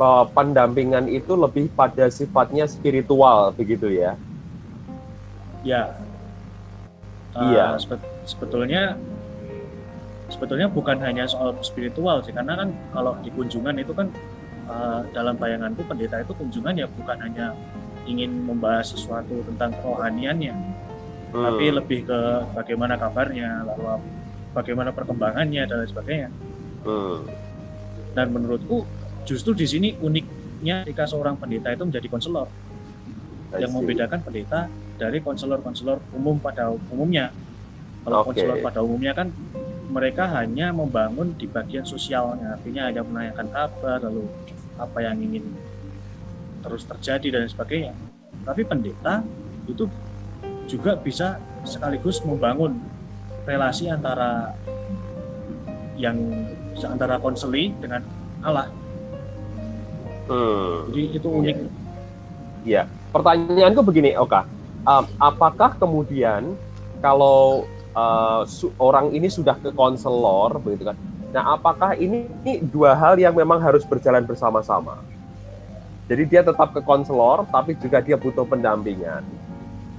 bahwa 0.00 0.32
pendampingan 0.32 1.12
itu 1.12 1.36
lebih 1.36 1.68
pada 1.76 2.08
sifatnya 2.08 2.64
spiritual 2.64 3.52
begitu 3.52 3.92
ya. 3.92 4.16
Ya. 5.68 5.92
Iya. 7.36 7.76
Uh, 7.76 7.78
sebe- 7.78 8.08
sebetulnya 8.24 8.96
sebetulnya 10.32 10.68
bukan 10.72 10.96
hanya 11.04 11.28
soal 11.28 11.52
spiritual 11.60 12.24
sih 12.24 12.32
karena 12.32 12.56
kan 12.56 12.68
kalau 12.92 13.12
di 13.20 13.28
kunjungan 13.28 13.76
itu 13.76 13.92
kan 13.92 14.08
uh, 14.64 15.04
dalam 15.12 15.36
bayanganku 15.36 15.84
pendeta 15.84 16.24
itu 16.24 16.32
kunjungan 16.32 16.72
ya 16.72 16.86
bukan 16.88 17.16
hanya 17.20 17.52
ingin 18.08 18.48
membahas 18.48 18.96
sesuatu 18.96 19.44
tentang 19.44 19.76
kerohaniannya 19.76 20.56
Hmm. 21.28 21.44
tapi 21.44 21.68
lebih 21.68 22.08
ke 22.08 22.20
bagaimana 22.56 22.96
kabarnya 22.96 23.60
lalu 23.68 24.00
bagaimana 24.56 24.96
perkembangannya 24.96 25.68
dan 25.68 25.84
lain 25.84 25.90
sebagainya. 25.92 26.30
Hmm. 26.88 27.28
Dan 28.16 28.32
menurutku 28.32 28.88
justru 29.28 29.52
di 29.52 29.68
sini 29.68 29.92
uniknya 30.00 30.88
ketika 30.88 31.04
seorang 31.04 31.36
pendeta 31.36 31.68
itu 31.68 31.84
menjadi 31.84 32.08
konselor 32.08 32.48
yang 33.60 33.72
membedakan 33.76 34.24
pendeta 34.24 34.72
dari 34.98 35.22
konselor-konselor 35.22 36.02
umum 36.12 36.36
pada 36.42 36.74
umumnya. 36.90 37.30
Kalau 38.02 38.26
Oke. 38.26 38.34
konselor 38.34 38.58
pada 38.60 38.80
umumnya 38.82 39.14
kan 39.14 39.30
mereka 39.88 40.28
hanya 40.36 40.74
membangun 40.74 41.32
di 41.38 41.48
bagian 41.48 41.86
sosialnya, 41.86 42.60
artinya 42.60 42.92
hanya 42.92 43.02
menanyakan 43.06 43.48
kabar, 43.48 43.98
lalu 44.04 44.28
apa 44.76 44.98
yang 45.00 45.16
ingin 45.22 45.44
terus 46.60 46.84
terjadi 46.84 47.40
dan 47.40 47.48
sebagainya. 47.48 47.94
Tapi 48.44 48.62
pendeta 48.68 49.24
itu 49.64 49.88
juga 50.68 50.98
bisa 50.98 51.40
sekaligus 51.64 52.20
membangun 52.20 52.76
relasi 53.48 53.88
antara 53.88 54.52
yang 55.96 56.20
antara 56.84 57.16
konseli 57.16 57.72
dengan 57.80 58.04
Allah. 58.44 58.68
Hmm. 60.28 60.92
Jadi 60.92 61.02
itu 61.16 61.28
unik. 61.28 61.56
Iya. 62.68 62.84
Pertanyaanku 63.08 63.80
begini, 63.80 64.12
Oka. 64.20 64.44
Apakah 65.20 65.76
kemudian 65.76 66.56
kalau 67.04 67.68
uh, 67.92 68.48
orang 68.80 69.12
ini 69.12 69.28
sudah 69.28 69.60
ke 69.60 69.68
konselor, 69.76 70.56
begitu 70.64 70.88
kan? 70.88 70.96
Nah, 71.28 71.60
apakah 71.60 71.92
ini, 71.92 72.24
ini 72.40 72.64
dua 72.64 72.96
hal 72.96 73.20
yang 73.20 73.36
memang 73.36 73.60
harus 73.60 73.84
berjalan 73.84 74.24
bersama-sama? 74.24 74.96
Jadi 76.08 76.24
dia 76.24 76.40
tetap 76.40 76.72
ke 76.72 76.80
konselor, 76.80 77.44
tapi 77.52 77.76
juga 77.76 78.00
dia 78.00 78.16
butuh 78.16 78.48
pendampingan. 78.48 79.20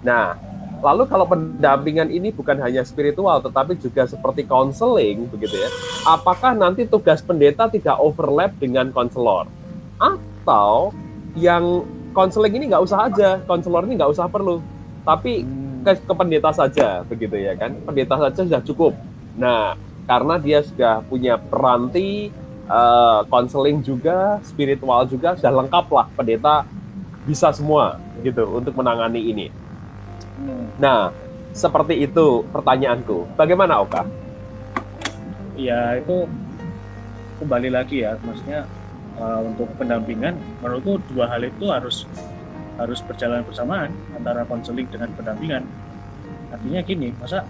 Nah, 0.01 0.33
lalu 0.81 1.05
kalau 1.05 1.29
pendampingan 1.29 2.09
ini 2.09 2.33
bukan 2.33 2.57
hanya 2.57 2.81
spiritual, 2.81 3.45
tetapi 3.45 3.77
juga 3.77 4.09
seperti 4.09 4.49
konseling, 4.49 5.29
begitu 5.29 5.53
ya? 5.53 5.69
Apakah 6.09 6.57
nanti 6.57 6.89
tugas 6.89 7.21
pendeta 7.21 7.69
tidak 7.69 8.01
overlap 8.01 8.57
dengan 8.57 8.89
konselor? 8.89 9.45
Atau 10.01 10.97
yang 11.37 11.85
konseling 12.17 12.57
ini 12.57 12.73
nggak 12.73 12.89
usah 12.89 13.05
aja, 13.05 13.37
konselor 13.45 13.85
ini 13.85 14.01
nggak 14.01 14.17
usah 14.17 14.25
perlu, 14.25 14.65
tapi 15.09 15.41
ke, 15.81 15.91
ke 16.05 16.13
pendeta 16.13 16.53
saja, 16.53 17.01
begitu 17.09 17.33
ya 17.33 17.57
kan? 17.57 17.73
Pendeta 17.81 18.15
saja 18.29 18.45
sudah 18.45 18.61
cukup. 18.61 18.93
Nah, 19.33 19.73
karena 20.05 20.37
dia 20.37 20.61
sudah 20.61 21.01
punya 21.01 21.41
peranti, 21.41 22.29
eh, 22.69 23.19
konseling 23.25 23.81
juga, 23.81 24.37
spiritual 24.45 25.09
juga, 25.09 25.33
sudah 25.33 25.65
lengkap 25.65 25.85
lah 25.89 26.05
pendeta 26.13 26.69
bisa 27.25 27.49
semua 27.49 27.97
gitu 28.21 28.45
untuk 28.53 28.77
menangani 28.77 29.21
ini. 29.33 29.47
Nah, 30.77 31.09
seperti 31.51 32.05
itu 32.05 32.45
pertanyaanku. 32.53 33.33
Bagaimana 33.33 33.81
Oka? 33.81 34.05
ya 35.59 35.99
itu 35.99 36.23
kembali 37.43 37.69
lagi 37.75 38.07
ya 38.07 38.15
maksudnya 38.23 38.63
uh, 39.19 39.43
untuk 39.43 39.67
pendampingan 39.75 40.39
menurutku 40.63 41.03
dua 41.11 41.27
hal 41.27 41.43
itu 41.43 41.67
harus 41.67 42.07
harus 42.79 43.03
berjalan 43.03 43.43
bersamaan 43.43 43.91
antara 44.15 44.47
konseling 44.47 44.87
dengan 44.87 45.11
pendampingan 45.13 45.67
artinya 46.49 46.79
gini 46.81 47.11
masa 47.19 47.43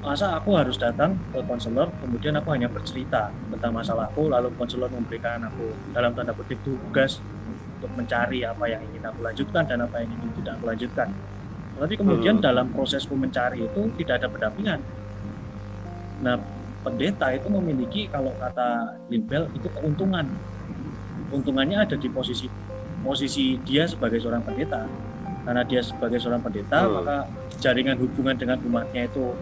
masa 0.00 0.40
aku 0.40 0.56
harus 0.56 0.80
datang 0.80 1.12
ke 1.28 1.44
konselor 1.44 1.92
kemudian 2.00 2.32
aku 2.40 2.56
hanya 2.56 2.72
bercerita 2.72 3.28
tentang 3.52 3.76
masalahku 3.76 4.32
lalu 4.32 4.48
konselor 4.56 4.88
memberikan 4.88 5.44
aku 5.44 5.76
dalam 5.92 6.16
tanda 6.16 6.32
kutip 6.32 6.56
tugas 6.64 7.20
untuk 7.76 7.92
mencari 7.94 8.40
apa 8.42 8.64
yang 8.64 8.80
ingin 8.90 9.04
aku 9.04 9.20
lanjutkan 9.20 9.68
dan 9.68 9.84
apa 9.84 10.00
yang 10.00 10.08
ingin 10.08 10.30
tidak 10.40 10.52
aku 10.56 10.64
lanjutkan 10.72 11.08
tapi 11.80 11.94
kemudian 11.96 12.36
Hmm. 12.40 12.44
dalam 12.44 12.66
prosesku 12.72 13.12
mencari 13.16 13.64
itu 13.64 13.80
tidak 14.00 14.24
ada 14.24 14.28
pendampingan 14.32 14.80
nah 16.24 16.36
pendeta 16.80 17.28
itu 17.36 17.48
memiliki 17.52 18.08
kalau 18.08 18.32
kata 18.40 18.96
Limbel 19.12 19.48
itu 19.52 19.68
keuntungan. 19.68 20.24
Keuntungannya 21.30 21.86
ada 21.86 21.94
di 21.94 22.08
posisi 22.10 22.50
posisi 23.00 23.56
dia 23.64 23.88
sebagai 23.88 24.20
seorang 24.20 24.44
pendeta. 24.44 24.84
Karena 25.40 25.64
dia 25.64 25.80
sebagai 25.80 26.20
seorang 26.20 26.44
pendeta, 26.44 26.84
Hmm. 26.84 27.00
maka 27.00 27.16
jaringan 27.58 27.96
hubungan 27.96 28.36
dengan 28.36 28.60
umatnya 28.60 29.08
itu 29.08 29.32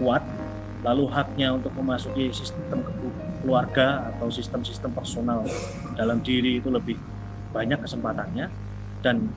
kuat. 0.00 0.24
Lalu 0.84 1.04
haknya 1.10 1.56
untuk 1.56 1.72
memasuki 1.74 2.30
sistem 2.30 2.80
ke- 2.84 2.94
keluarga 3.42 4.10
atau 4.14 4.30
sistem-sistem 4.30 4.90
personal 4.94 5.44
dalam 5.94 6.18
diri 6.22 6.58
itu 6.58 6.68
lebih 6.70 6.96
banyak 7.52 7.78
kesempatannya 7.80 8.50
dan 9.00 9.30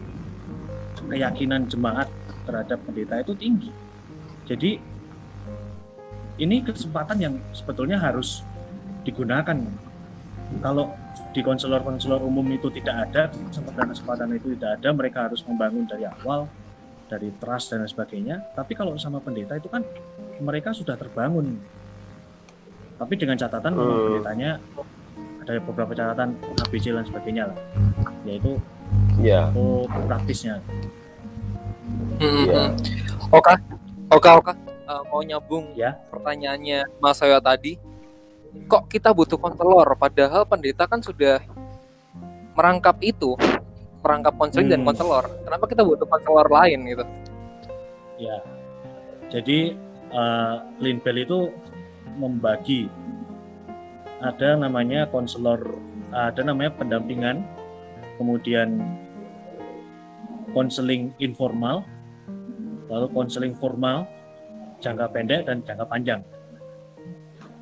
keyakinan 1.09 1.65
jemaat 1.69 2.09
terhadap 2.45 2.81
pendeta 2.85 3.21
itu 3.21 3.33
tinggi. 3.37 3.71
Jadi 4.49 4.81
ini 6.39 6.63
kesempatan 6.63 7.17
yang 7.19 7.35
sebetulnya 7.53 7.99
harus 7.99 8.41
digunakan. 9.03 9.57
Kalau 10.63 10.89
di 11.29 11.41
konselor-konselor 11.45 12.25
umum 12.25 12.45
itu 12.49 12.73
tidak 12.73 13.09
ada, 13.09 13.29
kesempatan-kesempatan 13.29 14.33
itu 14.33 14.57
tidak 14.57 14.81
ada, 14.81 14.89
mereka 14.89 15.29
harus 15.29 15.45
membangun 15.45 15.85
dari 15.85 16.05
awal, 16.05 16.49
dari 17.05 17.29
trust 17.37 17.73
dan 17.73 17.85
lain 17.85 17.89
sebagainya. 17.89 18.35
Tapi 18.57 18.73
kalau 18.73 18.97
sama 18.97 19.21
pendeta 19.21 19.57
itu 19.57 19.69
kan 19.69 19.85
mereka 20.41 20.73
sudah 20.73 20.97
terbangun. 20.97 21.61
Tapi 22.97 23.13
dengan 23.15 23.37
catatan 23.37 23.73
Hmm. 23.77 23.99
pendetanya 24.09 24.51
ada 25.39 25.53
beberapa 25.61 25.93
catatan 25.93 26.35
ABC 26.67 26.91
dan 26.91 27.05
sebagainya 27.05 27.53
lah. 27.53 27.57
Yaitu 28.25 28.57
Ya, 29.21 29.51
oh, 29.53 29.85
praktisnya. 29.85 30.63
Hmm, 32.17 32.73
Oka, 33.29 33.53
Oka, 34.09 34.53
Eh, 34.89 35.03
mau 35.13 35.21
nyambung 35.21 35.69
Ya. 35.77 35.93
pertanyaannya 36.09 36.81
Mas 36.97 37.21
Soyo 37.21 37.37
tadi. 37.37 37.77
Kok 38.69 38.89
kita 38.89 39.13
butuh 39.13 39.37
konselor? 39.37 39.85
Padahal 39.97 40.45
pendeta 40.45 40.85
kan 40.85 41.01
sudah 41.01 41.41
merangkap 42.57 42.97
itu, 43.01 43.37
merangkap 44.01 44.33
konseling 44.35 44.69
dan 44.69 44.81
Hmm. 44.81 44.89
konselor. 44.93 45.25
Kenapa 45.45 45.65
kita 45.69 45.81
butuh 45.85 46.05
konselor 46.05 46.47
lain 46.49 46.79
gitu? 46.85 47.05
Ya, 48.19 48.43
jadi 49.31 49.79
uh, 50.11 50.65
Linbel 50.83 51.23
itu 51.23 51.39
membagi 52.19 52.91
ada 54.19 54.59
namanya 54.59 55.07
konselor, 55.07 55.79
ada 56.11 56.43
namanya 56.43 56.75
pendampingan, 56.75 57.47
kemudian 58.19 58.83
konseling 60.51 61.15
informal, 61.23 61.87
lalu 62.91 63.07
konseling 63.15 63.55
formal, 63.55 64.03
jangka 64.83 65.07
pendek 65.15 65.47
dan 65.47 65.63
jangka 65.63 65.85
panjang. 65.87 66.21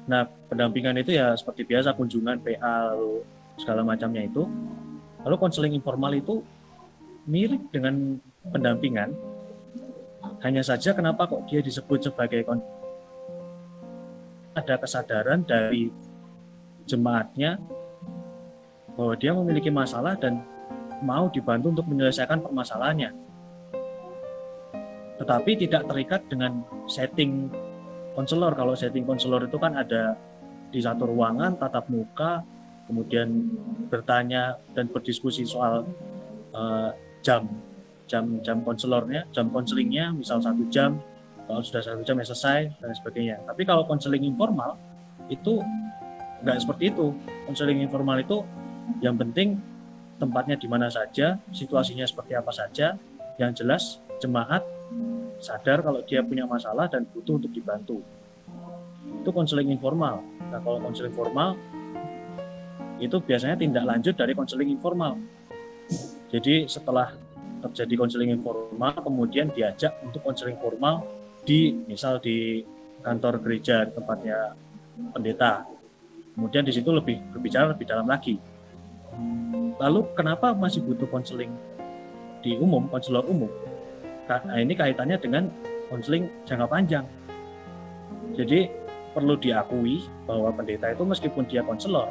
Nah, 0.07 0.23
pendampingan 0.47 0.95
itu 1.03 1.19
ya 1.19 1.35
seperti 1.35 1.67
biasa 1.67 1.91
kunjungan 1.91 2.39
PA 2.39 2.95
lalu 2.95 3.27
segala 3.59 3.83
macamnya 3.83 4.23
itu. 4.23 4.47
Lalu 5.27 5.35
konseling 5.35 5.75
informal 5.75 6.15
itu 6.15 6.39
mirip 7.27 7.59
dengan 7.75 8.15
pendampingan, 8.47 9.11
hanya 10.39 10.63
saja 10.63 10.95
kenapa 10.95 11.27
kok 11.27 11.43
dia 11.51 11.59
disebut 11.59 12.07
sebagai 12.07 12.47
ada 14.55 14.73
kesadaran 14.79 15.43
dari 15.43 15.91
jemaatnya 16.87 17.59
bahwa 18.95 19.13
dia 19.19 19.35
memiliki 19.35 19.67
masalah 19.69 20.15
dan 20.15 20.41
mau 21.03 21.29
dibantu 21.29 21.75
untuk 21.75 21.85
menyelesaikan 21.91 22.41
permasalahannya. 22.41 23.11
Tetapi 25.21 25.51
tidak 25.67 25.85
terikat 25.85 26.21
dengan 26.31 26.63
setting 26.89 27.51
konselor. 28.17 28.57
Kalau 28.57 28.73
setting 28.73 29.05
konselor 29.05 29.45
itu 29.45 29.61
kan 29.61 29.77
ada 29.77 30.17
di 30.73 30.81
satu 30.81 31.05
ruangan, 31.05 31.53
tatap 31.61 31.85
muka, 31.93 32.41
kemudian 32.89 33.29
bertanya 33.93 34.57
dan 34.73 34.89
berdiskusi 34.89 35.45
soal 35.45 35.85
eh, 36.57 36.89
jam 37.21 37.45
jam 38.09 38.41
jam 38.41 38.65
konselornya, 38.65 39.29
jam 39.29 39.53
konselingnya, 39.53 40.15
misal 40.15 40.41
satu 40.41 40.65
jam, 40.73 40.97
kalau 41.45 41.61
sudah 41.61 41.83
satu 41.83 42.01
jam 42.01 42.17
ya 42.17 42.25
selesai 42.25 42.59
dan 42.81 42.91
sebagainya. 42.97 43.37
Tapi 43.45 43.61
kalau 43.67 43.85
konseling 43.85 44.25
informal 44.25 44.79
itu 45.29 45.61
nggak 46.41 46.57
seperti 46.57 46.89
itu. 46.89 47.13
Konseling 47.45 47.83
informal 47.83 48.17
itu 48.23 48.41
yang 49.03 49.19
penting 49.19 49.59
tempatnya 50.17 50.57
di 50.57 50.65
mana 50.65 50.89
saja, 50.89 51.37
situasinya 51.53 52.07
seperti 52.07 52.33
apa 52.33 52.49
saja, 52.49 52.97
yang 53.37 53.53
jelas 53.53 54.01
jemaat 54.17 54.65
sadar 55.37 55.85
kalau 55.85 56.01
dia 56.03 56.21
punya 56.25 56.45
masalah 56.49 56.89
dan 56.89 57.05
butuh 57.09 57.37
untuk 57.37 57.51
dibantu. 57.53 58.01
Itu 59.23 59.29
konseling 59.31 59.69
informal. 59.71 60.21
Nah 60.49 60.59
kalau 60.61 60.81
konseling 60.81 61.13
formal 61.13 61.57
itu 62.97 63.17
biasanya 63.21 63.57
tindak 63.57 63.85
lanjut 63.85 64.17
dari 64.17 64.33
konseling 64.33 64.73
informal. 64.73 65.17
Jadi 66.27 66.67
setelah 66.67 67.13
terjadi 67.61 67.93
konseling 67.97 68.33
informal 68.33 68.93
kemudian 69.01 69.49
diajak 69.53 69.97
untuk 70.05 70.21
konseling 70.21 70.57
formal 70.61 71.05
di 71.47 71.73
misal 71.87 72.21
di 72.21 72.61
kantor 73.01 73.39
gereja 73.41 73.87
tempatnya 73.87 74.53
pendeta 75.13 75.65
kemudian 76.37 76.65
di 76.65 76.73
situ 76.73 76.89
lebih 76.93 77.17
berbicara 77.33 77.73
lebih 77.73 77.87
dalam 77.87 78.05
lagi 78.05 78.37
lalu 79.77 80.05
kenapa 80.13 80.53
masih 80.53 80.83
butuh 80.85 81.09
konseling 81.09 81.53
di 82.45 82.57
umum 82.59 82.85
konselor 82.91 83.25
umum 83.25 83.49
nah 84.27 84.57
ini 84.59 84.75
kaitannya 84.75 85.17
dengan 85.17 85.47
konseling 85.87 86.27
jangka 86.43 86.67
panjang 86.67 87.05
Jadi 88.37 88.69
perlu 89.17 89.33
diakui 89.33 90.05
bahwa 90.29 90.53
pendeta 90.53 90.93
itu 90.93 91.01
meskipun 91.01 91.49
dia 91.49 91.65
konselor, 91.65 92.05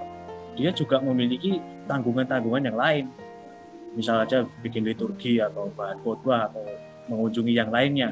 dia 0.58 0.74
juga 0.74 0.98
memiliki 0.98 1.62
tanggungan-tanggungan 1.86 2.66
yang 2.66 2.74
lain. 2.74 3.04
Misal 3.94 4.26
aja 4.26 4.42
bikin 4.60 4.82
liturgi 4.82 5.38
atau 5.38 5.70
bahan 5.78 6.02
khotbah 6.02 6.50
atau 6.50 6.66
mengunjungi 7.06 7.54
yang 7.54 7.70
lainnya. 7.70 8.10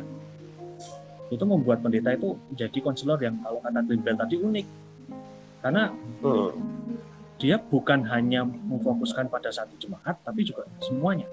Itu 1.27 1.43
membuat 1.43 1.83
pendeta 1.83 2.15
itu 2.15 2.39
menjadi 2.55 2.79
konselor 2.79 3.19
yang 3.19 3.35
kalau 3.43 3.59
kata 3.59 3.83
Grimbel 3.83 4.15
tadi 4.15 4.37
unik. 4.39 4.67
Karena 5.59 5.91
Hmm. 6.23 6.55
dia 7.43 7.59
bukan 7.59 8.07
hanya 8.07 8.47
memfokuskan 8.47 9.27
pada 9.27 9.51
satu 9.51 9.75
jemaat, 9.75 10.15
tapi 10.23 10.47
juga 10.47 10.63
semuanya. 10.79 11.27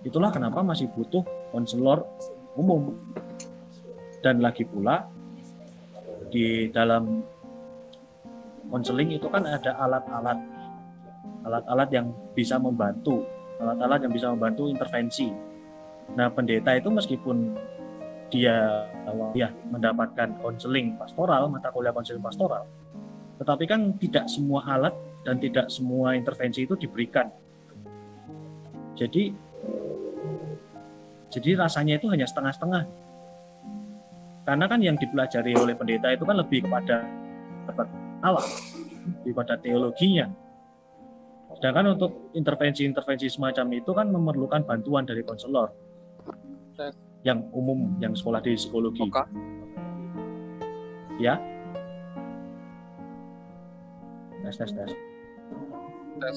Itulah 0.00 0.32
kenapa 0.32 0.64
masih 0.64 0.88
butuh 0.92 1.24
konselor 1.52 2.06
umum. 2.56 2.96
Dan 4.20 4.44
lagi 4.44 4.68
pula, 4.68 5.08
di 6.30 6.70
dalam 6.70 7.24
konseling 8.70 9.18
itu 9.18 9.26
kan 9.26 9.42
ada 9.44 9.74
alat-alat 9.82 10.38
alat-alat 11.42 11.88
yang 11.90 12.06
bisa 12.32 12.56
membantu 12.56 13.26
alat-alat 13.58 14.06
yang 14.06 14.12
bisa 14.14 14.30
membantu 14.30 14.70
intervensi 14.70 15.28
nah 16.14 16.30
pendeta 16.30 16.78
itu 16.78 16.88
meskipun 16.88 17.58
dia 18.30 18.86
ya 19.34 19.50
mendapatkan 19.74 20.38
konseling 20.38 20.94
pastoral 20.94 21.50
mata 21.50 21.74
kuliah 21.74 21.90
konseling 21.90 22.22
pastoral 22.22 22.62
tetapi 23.42 23.66
kan 23.66 23.98
tidak 23.98 24.30
semua 24.30 24.62
alat 24.70 24.94
dan 25.26 25.42
tidak 25.42 25.66
semua 25.66 26.14
intervensi 26.14 26.62
itu 26.62 26.78
diberikan 26.78 27.26
jadi 28.94 29.34
jadi 31.30 31.62
rasanya 31.62 32.02
itu 32.02 32.10
hanya 32.10 32.26
setengah-setengah 32.26 33.10
karena 34.50 34.66
kan 34.66 34.80
yang 34.82 34.96
dipelajari 34.98 35.54
oleh 35.54 35.78
pendeta 35.78 36.10
itu 36.10 36.26
kan 36.26 36.34
lebih 36.34 36.66
kepada 36.66 37.06
Allah, 38.18 38.42
lebih 39.22 39.32
pada 39.36 39.54
teologinya. 39.54 40.26
Sedangkan 41.54 41.94
untuk 41.94 42.34
intervensi-intervensi 42.34 43.30
semacam 43.30 43.66
itu 43.78 43.90
kan 43.94 44.10
memerlukan 44.10 44.66
bantuan 44.66 45.06
dari 45.06 45.22
konselor 45.22 45.70
yang 47.22 47.46
umum, 47.52 47.94
yang 48.02 48.16
sekolah 48.16 48.40
di 48.40 48.56
psikologi. 48.56 49.06
Oka. 49.06 49.28
Ya. 51.20 51.36
Tes, 54.40 54.56
tes, 54.56 54.70
tes. 54.72 54.90
Tes. 56.18 56.36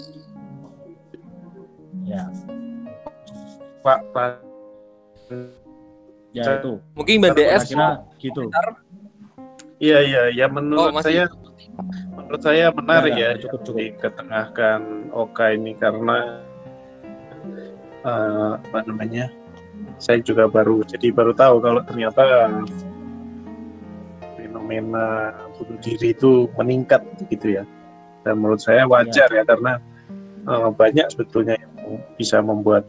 Ya, 2.04 2.28
Pak, 3.80 4.06
Pak. 4.12 4.53
Ya 6.34 6.44
Saya- 6.44 6.60
itu. 6.60 6.74
Mungkin 6.98 7.16
Mbak 7.22 7.32
DS 7.36 7.62
gitu. 8.20 8.44
Iya, 9.84 10.00
iya, 10.00 10.22
ya 10.32 10.46
Oh, 10.48 10.54
menurut 10.56 10.96
masih 10.96 11.04
saya 11.04 11.24
menurut 12.16 12.42
saya 12.42 12.66
menarik 12.72 13.14
Ya, 13.14 13.20
ya, 13.20 13.30
ya, 13.36 13.42
cukup, 13.44 13.60
cukup. 13.68 13.80
diketengahkan 13.84 14.80
Oka 15.12 15.46
ini 15.52 15.72
karena 15.76 16.40
eh, 18.04 18.52
apa 18.58 18.80
namanya? 18.88 19.28
Saya 20.00 20.20
juga 20.24 20.48
baru 20.48 20.84
jadi 20.88 21.12
baru 21.12 21.36
tahu 21.36 21.60
kalau 21.60 21.82
ternyata 21.84 22.24
fenomena 24.38 25.34
bunuh 25.56 25.78
diri 25.82 26.16
itu 26.16 26.48
meningkat 26.56 27.04
gitu 27.28 27.60
ya. 27.60 27.64
Dan 28.24 28.40
menurut 28.40 28.64
saya 28.64 28.88
wajar 28.88 29.28
ya, 29.28 29.44
karena 29.44 29.80
eh, 30.48 30.70
banyak 30.72 31.08
sebetulnya 31.12 31.60
yang 31.60 31.72
bisa 32.16 32.40
membuat 32.40 32.88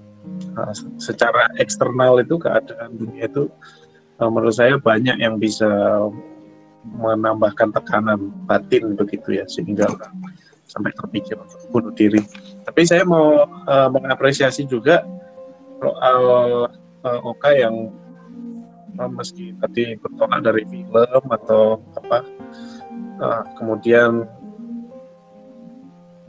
eh, 0.55 0.75
secara 0.99 1.51
eksternal 1.59 2.23
itu 2.23 2.39
keadaan 2.39 2.95
dunia 2.95 3.27
itu 3.27 3.51
eh, 4.21 4.31
menurut 4.31 4.55
saya 4.55 4.79
banyak 4.79 5.19
yang 5.19 5.37
bisa 5.39 5.69
menambahkan 6.85 7.73
tekanan 7.73 8.29
batin 8.45 8.93
begitu 8.93 9.41
ya 9.41 9.45
sehingga 9.49 9.89
sampai 10.69 10.93
terpikir 10.97 11.37
untuk 11.37 11.61
bunuh 11.73 11.93
diri. 11.93 12.21
Tapi 12.65 12.83
saya 12.85 13.05
mau 13.05 13.45
eh, 13.45 13.89
mengapresiasi 13.93 14.65
juga 14.69 15.05
soal 15.81 16.21
eh, 17.05 17.21
Oka 17.29 17.51
yang 17.53 17.93
eh, 18.97 19.11
meski 19.13 19.53
tadi 19.61 19.97
bertolak 20.01 20.41
dari 20.45 20.65
film 20.69 21.25
atau 21.29 21.81
apa, 21.99 22.19
eh, 23.21 23.43
kemudian 23.61 24.25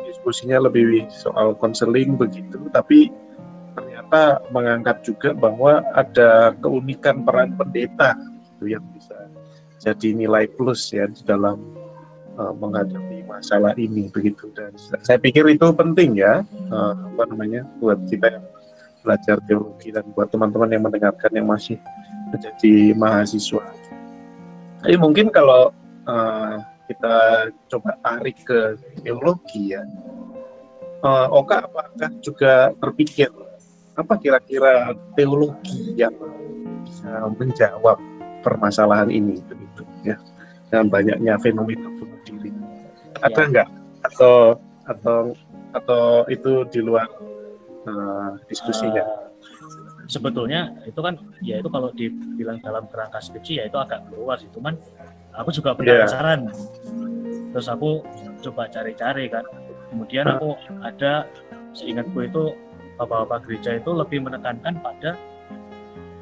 diskusinya 0.04 0.66
lebih 0.66 1.08
soal 1.12 1.56
konseling 1.58 2.16
begitu, 2.16 2.60
tapi 2.72 3.12
ternyata 4.06 4.38
mengangkat 4.54 4.98
juga 5.02 5.30
bahwa 5.34 5.82
ada 5.98 6.54
keunikan 6.62 7.26
peran 7.26 7.58
pendeta 7.58 8.14
gitu 8.54 8.78
yang 8.78 8.86
bisa 8.94 9.18
jadi 9.82 10.14
nilai 10.14 10.46
plus 10.54 10.94
ya 10.94 11.10
di 11.10 11.26
dalam 11.26 11.58
uh, 12.38 12.54
menghadapi 12.54 13.26
masalah 13.26 13.74
ini 13.82 14.06
begitu 14.14 14.54
dan 14.54 14.78
saya 15.02 15.18
pikir 15.18 15.42
itu 15.50 15.66
penting 15.74 16.22
ya 16.22 16.46
uh, 16.70 16.94
apa 16.94 17.24
namanya 17.34 17.66
buat 17.82 17.98
kita 18.06 18.38
yang 18.38 18.46
belajar 19.02 19.42
teologi 19.50 19.90
dan 19.90 20.06
buat 20.14 20.30
teman-teman 20.30 20.70
yang 20.70 20.84
mendengarkan 20.86 21.32
yang 21.34 21.50
masih 21.50 21.78
menjadi 22.30 22.94
mahasiswa. 22.98 23.66
Jadi 24.86 24.98
mungkin 24.98 25.30
kalau 25.30 25.70
uh, 26.10 26.58
kita 26.90 27.50
coba 27.70 27.98
tarik 28.02 28.38
ke 28.46 28.78
teologi 29.06 29.78
ya, 29.78 29.86
uh, 31.06 31.30
Oka 31.30 31.70
apakah 31.70 32.10
juga 32.22 32.74
terpikir 32.82 33.30
apa 33.96 34.14
kira-kira 34.20 34.92
teologi 35.16 35.96
yang 35.96 36.12
bisa 36.84 37.32
menjawab 37.40 37.98
permasalahan 38.44 39.10
ini 39.10 39.40
begitu 39.48 39.84
ya? 40.04 40.20
Dengan 40.70 40.88
banyaknya 40.92 41.34
fenomena 41.40 41.88
bunuh 41.96 42.20
diri. 42.28 42.52
Ada 43.24 43.42
Ya. 43.42 43.50
nggak? 43.52 43.70
Atau 44.06 44.36
atau 44.86 45.18
atau 45.74 46.04
itu 46.30 46.68
di 46.70 46.80
luar 46.84 47.08
uh, 47.88 48.36
diskusinya? 48.52 49.02
Eh, 49.02 49.14
sebetulnya 50.06 50.70
itu 50.86 51.00
kan 51.02 51.18
ya 51.42 51.58
itu 51.58 51.70
kalau 51.72 51.90
dibilang 51.90 52.62
dalam 52.62 52.86
kerangka 52.92 53.18
skripsi 53.18 53.58
ya 53.58 53.64
itu 53.66 53.78
agak 53.80 54.06
keluar 54.12 54.38
sih 54.38 54.50
cuman 54.54 54.78
aku 55.34 55.50
juga 55.50 55.74
Iya. 55.82 56.06
penasaran. 56.06 56.40
Terus 57.56 57.68
aku 57.72 58.04
coba 58.44 58.68
cari-cari 58.70 59.32
kan 59.32 59.48
kemudian 59.90 60.28
aku 60.28 60.54
ada 60.84 61.26
seingatku 61.72 62.20
itu 62.22 62.44
bapak-bapak 62.96 63.48
gereja 63.48 63.78
itu 63.80 63.92
lebih 63.92 64.24
menekankan 64.24 64.80
pada 64.80 65.20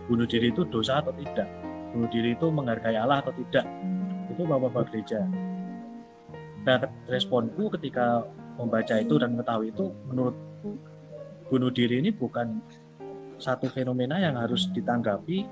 bunuh 0.09 0.27
diri 0.27 0.49
itu 0.51 0.65
dosa 0.67 0.99
atau 0.99 1.13
tidak. 1.15 1.47
Bunuh 1.93 2.09
diri 2.09 2.33
itu 2.33 2.49
menghargai 2.49 2.97
Allah 2.97 3.21
atau 3.21 3.33
tidak. 3.38 3.65
Itu 4.33 4.43
bapak-bapak 4.43 4.89
gereja. 4.89 5.25
Nah 6.63 6.77
responku 7.05 7.69
ketika 7.77 8.25
membaca 8.57 8.95
itu 8.97 9.15
dan 9.19 9.38
mengetahui 9.38 9.73
itu 9.73 9.86
menurut 10.09 10.36
bunuh 11.51 11.69
diri 11.69 12.01
ini 12.01 12.09
bukan 12.09 12.62
satu 13.38 13.67
fenomena 13.69 14.17
yang 14.21 14.39
harus 14.39 14.71
ditanggapi 14.71 15.45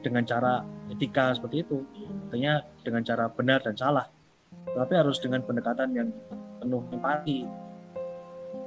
dengan 0.00 0.22
cara 0.24 0.64
etika 0.88 1.36
seperti 1.36 1.66
itu. 1.66 1.84
Artinya 2.28 2.64
dengan 2.80 3.02
cara 3.04 3.24
benar 3.28 3.60
dan 3.60 3.76
salah. 3.76 4.06
Tapi 4.72 4.92
harus 4.96 5.20
dengan 5.20 5.44
pendekatan 5.44 5.92
yang 5.92 6.08
penuh 6.62 6.80
empati. 6.88 7.44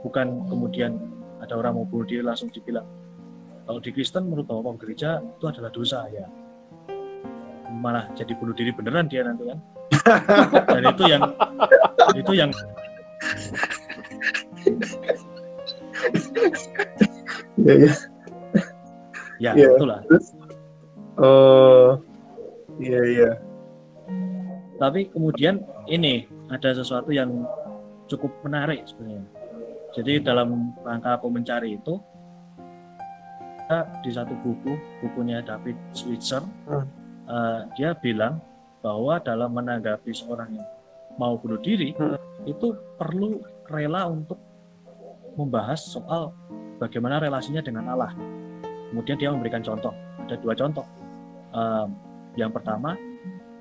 Bukan 0.06 0.45
kemudian 0.45 1.14
ada 1.41 1.54
orang 1.56 1.76
mau 1.76 1.86
bunuh 1.88 2.08
diri 2.08 2.24
langsung 2.24 2.48
dibilang 2.52 2.86
kalau 3.65 3.80
di 3.82 3.89
Kristen 3.89 4.30
menurut 4.30 4.45
bapak 4.45 4.86
gereja 4.86 5.26
itu 5.26 5.45
adalah 5.50 5.74
dosa 5.74 6.06
ya. 6.13 6.30
Malah 7.76 8.13
jadi 8.13 8.38
bunuh 8.38 8.54
diri 8.54 8.69
beneran 8.69 9.10
dia 9.10 9.26
nanti 9.26 9.50
kan? 9.50 9.60
Dan 10.69 10.84
itu 10.93 11.04
yang 11.10 11.21
itu 12.13 12.34
yang 12.38 12.52
ya, 17.58 17.74
ya. 17.74 17.91
ya 19.41 19.52
Iya. 19.58 19.67
itulah. 19.76 20.00
Oh 21.17 21.98
iya 22.80 23.02
iya 23.08 23.32
tapi 24.80 25.08
kemudian 25.08 25.63
ini 25.88 26.28
ada 26.52 26.76
sesuatu 26.76 27.12
yang 27.12 27.48
cukup 28.12 28.32
menarik 28.43 28.84
sebenarnya 28.86 29.24
jadi 29.96 30.20
dalam 30.20 30.76
rangka 30.84 31.16
aku 31.16 31.32
mencari 31.32 31.80
itu 31.80 31.96
di 34.04 34.14
satu 34.14 34.36
buku 34.46 34.78
bukunya 35.02 35.42
David 35.42 35.74
Switzer 35.90 36.44
Hmm. 36.70 36.86
eh, 37.26 37.60
dia 37.74 37.98
bilang 37.98 38.38
bahwa 38.86 39.18
dalam 39.18 39.50
menanggapi 39.50 40.14
seorang 40.14 40.54
yang 40.54 40.68
mau 41.18 41.34
bunuh 41.40 41.58
diri 41.58 41.96
Hmm. 41.98 42.20
itu 42.46 42.76
perlu 43.00 43.42
rela 43.66 44.06
untuk 44.06 44.38
membahas 45.34 45.82
soal 45.82 46.30
bagaimana 46.78 47.18
relasinya 47.18 47.66
dengan 47.66 47.90
Allah 47.90 48.14
kemudian 48.94 49.18
dia 49.18 49.34
memberikan 49.34 49.64
contoh 49.64 49.96
ada 50.22 50.36
dua 50.38 50.54
contoh 50.54 50.86
Eh, 51.56 51.88
yang 52.36 52.52
pertama 52.52 53.00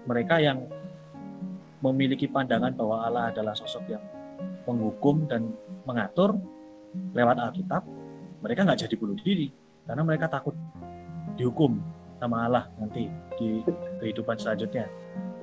mereka 0.03 0.42
yang 0.42 0.66
memiliki 1.79 2.27
pandangan 2.27 2.75
bahwa 2.75 3.07
Allah 3.07 3.31
adalah 3.31 3.55
sosok 3.55 3.87
yang 3.87 4.03
menghukum 4.64 5.29
dan 5.29 5.53
mengatur 5.85 6.37
lewat 7.12 7.37
Alkitab, 7.40 7.83
mereka 8.40 8.61
nggak 8.64 8.81
jadi 8.87 8.94
bunuh 8.96 9.18
diri 9.20 9.48
karena 9.85 10.03
mereka 10.05 10.27
takut 10.31 10.57
dihukum 11.37 11.81
sama 12.22 12.46
Allah 12.46 12.64
nanti 12.81 13.11
di 13.37 13.61
kehidupan 14.00 14.37
selanjutnya. 14.38 14.88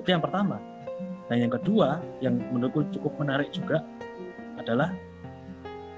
Itu 0.00 0.08
yang 0.10 0.22
pertama. 0.24 0.58
Dan 1.30 1.48
yang 1.48 1.52
kedua, 1.54 2.02
yang 2.18 2.34
menurutku 2.50 2.84
cukup 2.98 3.22
menarik 3.22 3.48
juga 3.54 3.80
adalah 4.58 4.92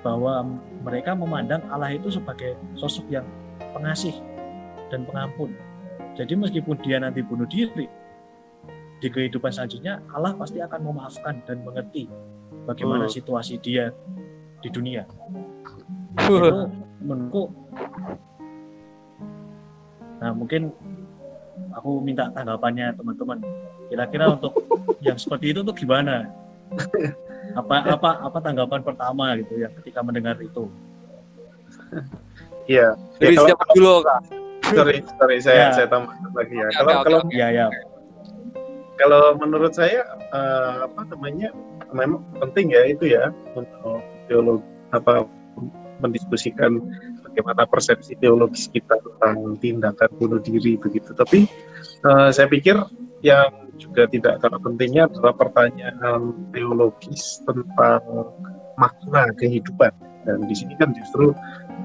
bahwa 0.05 0.45
mereka 0.85 1.17
memandang 1.17 1.65
Allah 1.73 1.97
itu 1.97 2.13
sebagai 2.13 2.55
sosok 2.77 3.09
yang 3.09 3.25
pengasih 3.73 4.13
dan 4.93 5.09
pengampun. 5.09 5.57
Jadi 6.15 6.37
meskipun 6.37 6.77
dia 6.85 7.01
nanti 7.01 7.25
bunuh 7.25 7.49
diri, 7.49 7.89
di 9.01 9.09
kehidupan 9.13 9.51
selanjutnya 9.51 10.01
Allah 10.13 10.37
pasti 10.37 10.61
akan 10.61 10.81
memaafkan 10.81 11.43
dan 11.45 11.61
mengerti 11.61 12.07
bagaimana 12.65 13.05
Hmm. 13.05 13.13
situasi 13.13 13.57
dia 13.59 13.93
di 14.59 14.69
dunia. 14.69 15.05
Itu 16.17 16.69
menurutku 17.01 17.43
Nah, 20.15 20.33
mungkin 20.33 20.73
aku 21.71 22.01
minta 22.01 22.33
tanggapannya 22.33 22.97
teman-teman. 22.97 23.45
Kira-kira 23.93 24.33
untuk 24.33 24.57
yang 25.05 25.21
seperti 25.21 25.53
itu 25.53 25.61
tuh 25.61 25.75
gimana? 25.77 26.33
Apa 27.53 27.93
apa 27.93 28.11
apa 28.25 28.39
tanggapan 28.41 28.81
pertama 28.81 29.37
gitu 29.37 29.61
ya 29.61 29.69
ketika 29.83 30.01
mendengar 30.01 30.41
itu? 30.41 30.65
Iya. 32.65 32.97
Ya, 32.97 33.21
Dari 33.21 33.37
kalau- 33.37 33.49
siapa 33.53 33.65
dulu 33.77 33.95
kak? 34.01 34.21
sorry, 34.65 34.97
sorry 35.21 35.37
saya 35.45 35.57
Ya. 35.61 35.69
saya 35.77 35.87
tambah 35.93 36.15
lagi 36.33 36.57
ya. 36.57 36.69
Kalau 36.73 36.93
kalau. 37.05 37.21
Ya 37.29 37.49
ya. 37.53 37.67
Kalau 39.05 39.37
menurut 39.37 39.77
saya 39.77 40.01
eh, 40.33 40.77
apa 40.89 41.05
namanya 41.13 41.53
memang 41.93 42.25
penting 42.41 42.73
ya 42.73 42.89
itu 42.89 43.13
ya 43.13 43.29
untuk 43.53 44.01
teolog 44.33 44.65
apa 44.97 45.29
mendiskusikan 46.01 46.81
bagaimana 47.29 47.69
persepsi 47.69 48.17
teologis 48.17 48.73
kita 48.73 48.97
tentang 48.97 49.61
tindakan 49.61 50.11
bunuh 50.17 50.41
diri 50.41 50.81
begitu. 50.81 51.13
Tapi 51.13 51.45
eh, 51.85 52.31
saya 52.33 52.49
pikir 52.49 52.81
yang 53.21 53.53
juga 53.77 54.09
tidak 54.09 54.41
kalah 54.41 54.61
pentingnya 54.63 55.11
adalah 55.13 55.37
pertanyaan 55.37 56.33
teologis 56.55 57.45
tentang 57.45 58.01
makna 58.81 59.29
kehidupan. 59.37 59.93
Dan 60.25 60.49
di 60.49 60.57
sini 60.57 60.73
kan 60.81 60.97
justru 60.97 61.37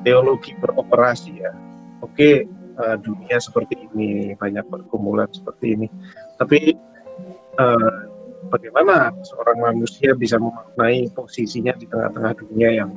teologi 0.07 0.55
beroperasi 0.63 1.43
ya. 1.43 1.51
Oke, 1.99 2.47
eh, 2.79 2.97
dunia 3.03 3.37
seperti 3.43 3.75
ini, 3.91 4.31
banyak 4.39 4.63
pergumulan 4.71 5.27
seperti 5.35 5.75
ini. 5.75 5.87
Tapi 6.39 6.71
eh, 7.59 7.91
bagaimana 8.47 9.11
seorang 9.21 9.59
manusia 9.59 10.15
bisa 10.15 10.39
memaknai 10.39 11.11
posisinya 11.11 11.75
di 11.75 11.85
tengah-tengah 11.85 12.33
dunia 12.39 12.69
yang 12.83 12.91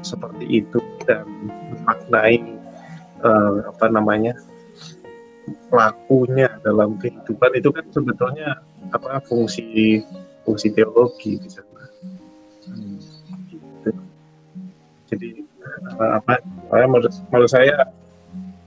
seperti 0.00 0.64
itu 0.64 0.80
dan 1.04 1.24
memaknai 1.72 2.40
eh, 3.22 3.58
apa 3.68 3.86
namanya 3.92 4.32
pelakunya 5.70 6.50
dalam 6.62 6.98
kehidupan 6.98 7.50
itu 7.54 7.68
kan 7.70 7.86
sebetulnya 7.94 8.58
apa 8.90 9.22
fungsi 9.26 10.02
fungsi 10.46 10.70
teologi 10.74 11.38
di 11.38 11.48
sana. 11.50 11.84
Gitu. 13.50 13.90
Jadi 15.10 15.30
eh, 16.00 16.10
apa 16.18 16.42
eh, 16.42 16.86
menurut, 16.86 17.14
menurut 17.30 17.50
saya 17.50 17.86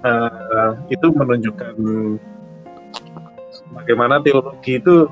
eh, 0.03 0.71
itu 0.91 1.07
menunjukkan 1.11 1.75
bagaimana 3.75 4.19
teologi 4.23 4.79
itu 4.79 5.07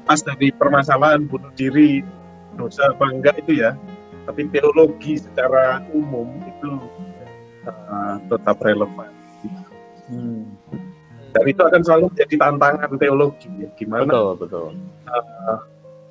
lepas 0.00 0.20
dari 0.22 0.50
permasalahan 0.54 1.26
bunuh 1.26 1.50
diri 1.54 2.02
dosa 2.54 2.90
apa 2.90 3.04
enggak 3.10 3.34
itu 3.46 3.62
ya 3.62 3.74
tapi 4.24 4.48
teologi 4.48 5.20
secara 5.20 5.84
umum 5.92 6.28
itu 6.48 6.70
uh, 7.68 8.16
tetap 8.30 8.58
relevan 8.62 9.10
Hmm. 10.04 10.44
dan 11.32 11.44
itu 11.48 11.64
akan 11.64 11.80
selalu 11.80 12.12
menjadi 12.12 12.36
tantangan 12.36 12.92
teologi 13.00 13.48
ya 13.56 13.72
gimana 13.72 14.04
Betul, 14.04 14.36
betul. 14.36 14.68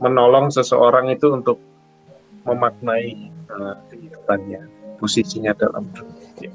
menolong 0.01 0.49
seseorang 0.49 1.13
itu 1.13 1.29
untuk 1.29 1.61
memaknai 2.41 3.29
uh, 3.53 3.77
kehidupannya 3.85 4.65
posisinya 4.97 5.53
dalam 5.53 5.85
dunia 5.93 6.49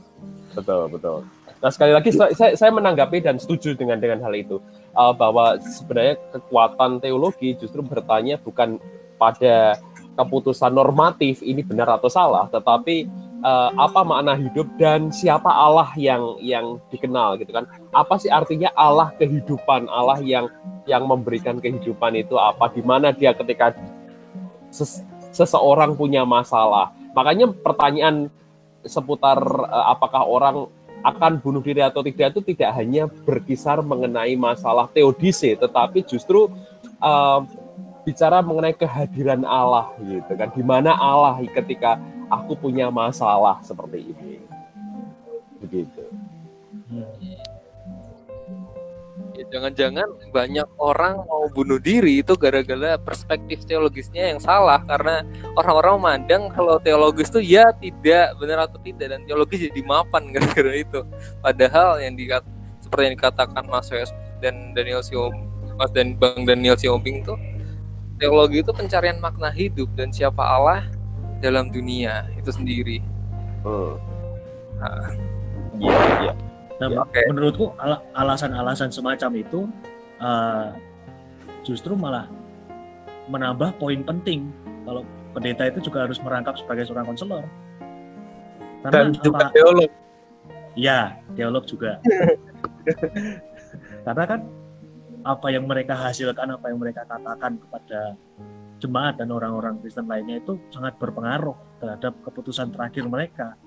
Betul, 0.50 0.90
betul. 0.90 1.22
Nah 1.62 1.70
sekali 1.70 1.92
lagi 1.94 2.10
saya, 2.10 2.34
saya, 2.34 2.52
saya 2.58 2.70
menanggapi 2.74 3.22
dan 3.22 3.38
setuju 3.38 3.78
dengan 3.78 4.02
dengan 4.02 4.18
hal 4.26 4.34
itu 4.34 4.58
uh, 4.96 5.12
bahwa 5.12 5.59
sebenarnya 5.61 6.16
kekuatan 6.33 7.03
teologi 7.03 7.57
justru 7.59 7.83
bertanya 7.85 8.38
bukan 8.40 8.81
pada 9.18 9.81
keputusan 10.18 10.74
normatif 10.74 11.42
ini 11.46 11.62
benar 11.62 11.87
atau 11.94 12.11
salah, 12.11 12.51
tetapi 12.51 13.07
uh, 13.42 13.70
apa 13.79 14.03
makna 14.03 14.35
hidup 14.35 14.66
dan 14.79 15.14
siapa 15.14 15.46
Allah 15.46 15.90
yang 15.94 16.38
yang 16.42 16.83
dikenal 16.90 17.38
gitu 17.38 17.55
kan? 17.55 17.70
Apa 17.94 18.18
sih 18.18 18.31
artinya 18.31 18.70
Allah 18.74 19.14
kehidupan, 19.14 19.87
Allah 19.87 20.18
yang 20.22 20.51
yang 20.90 21.07
memberikan 21.07 21.62
kehidupan 21.62 22.18
itu 22.18 22.35
apa? 22.35 22.66
Di 22.74 22.83
mana 22.83 23.14
dia 23.14 23.31
ketika 23.31 23.79
ses- 24.74 25.07
seseorang 25.31 25.94
punya 25.94 26.27
masalah. 26.27 26.90
Makanya 27.14 27.51
pertanyaan 27.55 28.27
seputar 28.83 29.38
uh, 29.70 29.87
apakah 29.94 30.27
orang 30.27 30.66
akan 31.14 31.40
bunuh 31.40 31.62
diri 31.64 31.80
atau 31.80 32.04
tidak 32.04 32.36
itu 32.36 32.40
tidak 32.54 32.70
hanya 32.76 33.08
berkisar 33.08 33.80
mengenai 33.80 34.36
masalah 34.36 34.88
teodise, 34.92 35.56
tetapi 35.56 36.04
justru 36.04 36.52
uh, 37.00 37.40
bicara 38.04 38.40
mengenai 38.40 38.72
kehadiran 38.72 39.44
Allah 39.44 39.92
gitu 40.00 40.32
kan, 40.32 40.48
di 40.52 40.64
mana 40.64 40.96
Allah 40.96 41.36
ketika 41.44 42.00
aku 42.28 42.56
punya 42.56 42.88
masalah 42.88 43.60
seperti 43.64 44.12
ini, 44.12 44.40
begitu. 45.60 46.07
Jangan-jangan 49.48 50.08
banyak 50.30 50.68
orang 50.76 51.24
mau 51.24 51.48
bunuh 51.48 51.80
diri 51.80 52.20
itu 52.20 52.37
gara-gara 52.37 53.00
perspektif 53.00 53.64
teologisnya 53.64 54.37
yang 54.37 54.40
salah 54.40 54.80
karena 54.84 55.24
orang-orang 55.56 55.94
memandang 55.96 56.42
kalau 56.52 56.76
teologis 56.80 57.32
itu 57.32 57.56
ya 57.56 57.72
tidak 57.80 58.37
benar 58.37 58.68
atau 58.68 58.78
tidak 58.84 59.16
dan 59.16 59.20
teologis 59.24 59.68
jadi 59.72 59.80
mapan 59.84 60.28
gara-gara 60.34 60.72
itu 60.76 61.00
padahal 61.40 62.00
yang 62.00 62.14
dikat 62.14 62.44
seperti 62.84 63.02
yang 63.08 63.14
dikatakan 63.16 63.64
Mas 63.68 63.88
Wes 63.88 64.12
dan 64.44 64.76
Daniel 64.76 65.00
Siom 65.00 65.32
Mas 65.80 65.90
dan 65.96 66.16
Bang 66.20 66.44
Daniel 66.44 66.76
Siombing 66.76 67.24
tuh 67.24 67.40
teologi 68.20 68.61
itu 68.61 68.72
pencarian 68.74 69.16
makna 69.22 69.48
hidup 69.48 69.88
dan 69.96 70.12
siapa 70.12 70.44
Allah 70.44 70.84
dalam 71.40 71.70
dunia 71.70 72.26
itu 72.37 72.50
sendiri 72.50 73.00
Hmm. 73.62 73.94
Nah. 74.78 75.11
Iya, 75.78 75.98
iya. 76.22 76.32
Nah, 76.78 76.88
Ya, 76.88 77.02
oke. 77.02 77.20
menurutku 77.26 77.74
ala- 77.74 78.06
alasan-alasan 78.14 78.94
semacam 78.94 79.30
itu 79.34 79.66
uh, 80.22 80.70
justru 81.66 81.98
malah 81.98 82.30
menambah 83.26 83.74
poin 83.76 83.98
penting 84.06 84.48
kalau 84.86 85.02
pendeta 85.34 85.66
itu 85.66 85.82
juga 85.84 86.06
harus 86.06 86.22
merangkap 86.22 86.54
sebagai 86.54 86.86
seorang 86.86 87.04
konselor. 87.04 87.44
dan 88.80 89.10
Karena 89.10 89.18
juga 89.18 89.38
apa? 89.42 89.50
teolog 89.50 89.90
Ya, 90.78 91.18
teolog 91.34 91.66
juga. 91.66 91.98
Karena 94.06 94.24
kan 94.24 94.40
apa 95.26 95.46
yang 95.50 95.66
mereka 95.66 95.98
hasilkan, 95.98 96.54
apa 96.54 96.70
yang 96.70 96.78
mereka 96.78 97.02
katakan 97.04 97.58
kepada 97.58 98.14
jemaat 98.78 99.18
dan 99.18 99.34
orang-orang 99.34 99.82
Kristen 99.82 100.06
lainnya 100.06 100.38
itu 100.38 100.54
sangat 100.70 100.94
berpengaruh 101.02 101.58
terhadap 101.82 102.14
keputusan 102.22 102.70
terakhir 102.70 103.04
mereka. 103.10 103.58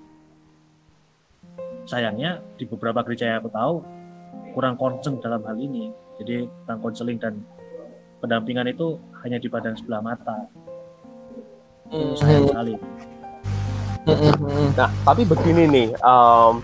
Sayangnya 1.86 2.38
di 2.56 2.64
beberapa 2.68 3.02
gereja 3.02 3.26
yang 3.34 3.38
aku 3.42 3.50
tahu 3.50 3.74
kurang 4.54 4.78
concern 4.78 5.18
dalam 5.18 5.42
hal 5.42 5.56
ini. 5.58 5.90
Jadi 6.20 6.46
tentang 6.46 6.78
konseling 6.78 7.18
dan 7.18 7.40
pendampingan 8.22 8.70
itu 8.70 9.00
hanya 9.26 9.42
dipandang 9.42 9.74
sebelah 9.74 10.02
mata. 10.04 10.46
Itu 11.90 12.14
sayang 12.16 12.46
sekali. 12.46 12.74
Nah, 14.74 14.90
tapi 15.06 15.22
begini 15.22 15.62
nih, 15.70 15.88
um, 16.02 16.58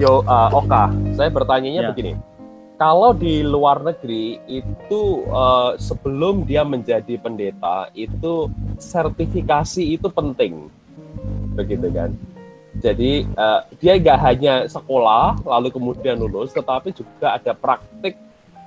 yo 0.00 0.24
uh, 0.24 0.48
Oka, 0.56 0.88
saya 1.12 1.28
bertanyanya 1.28 1.88
Ya. 1.88 1.90
begini. 1.92 2.16
Kalau 2.80 3.14
di 3.14 3.46
luar 3.46 3.78
negeri 3.84 4.42
itu 4.48 5.22
uh, 5.30 5.78
sebelum 5.78 6.42
dia 6.42 6.66
menjadi 6.66 7.14
pendeta 7.20 7.86
itu 7.94 8.50
sertifikasi 8.80 9.84
itu 9.94 10.08
penting, 10.10 10.66
begitu 11.54 11.86
kan? 11.94 12.10
Jadi 12.82 13.22
uh, 13.38 13.62
dia 13.78 13.94
nggak 13.94 14.18
hanya 14.18 14.66
sekolah 14.66 15.38
lalu 15.46 15.70
kemudian 15.70 16.18
lulus, 16.18 16.50
tetapi 16.50 16.90
juga 16.90 17.38
ada 17.38 17.54
praktik 17.54 18.18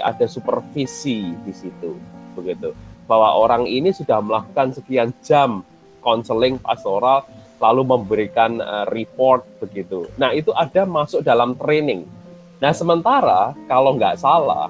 ada 0.00 0.24
supervisi 0.24 1.28
di 1.44 1.52
situ, 1.52 1.92
begitu 2.32 2.72
bahwa 3.12 3.34
orang 3.34 3.68
ini 3.68 3.90
sudah 3.92 4.22
melakukan 4.22 4.72
sekian 4.72 5.10
jam 5.20 5.60
konseling 6.00 6.58
pastoral 6.58 7.28
lalu 7.60 7.86
memberikan 7.86 8.58
uh, 8.58 8.88
report 8.90 9.46
begitu. 9.62 10.08
Nah 10.18 10.34
itu 10.34 10.50
ada 10.56 10.82
masuk 10.82 11.22
dalam 11.22 11.54
training. 11.54 12.08
Nah 12.58 12.72
sementara 12.74 13.54
kalau 13.70 13.94
nggak 13.94 14.18
salah 14.18 14.66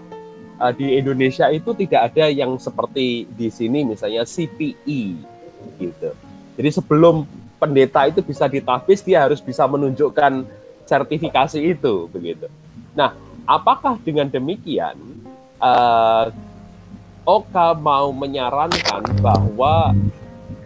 uh, 0.61 0.73
di 0.75 1.01
Indonesia 1.01 1.49
itu 1.49 1.73
tidak 1.73 2.13
ada 2.13 2.29
yang 2.29 2.59
seperti 2.61 3.25
di 3.33 3.49
sini 3.49 3.87
misalnya 3.87 4.29
CPE 4.29 5.32
gitu. 5.79 6.11
Jadi 6.59 6.69
sebelum 6.71 7.25
pendeta 7.57 8.05
itu 8.11 8.21
bisa 8.21 8.51
ditapis 8.51 9.01
dia 9.07 9.23
harus 9.23 9.39
bisa 9.39 9.65
menunjukkan 9.65 10.45
sertifikasi 10.85 11.59
itu 11.63 12.11
begitu. 12.11 12.51
Nah, 12.93 13.15
apakah 13.47 13.97
dengan 14.03 14.29
demikian 14.29 14.99
uh, 15.63 16.29
Oka 17.23 17.79
mau 17.79 18.11
menyarankan 18.11 19.23
bahwa 19.23 19.95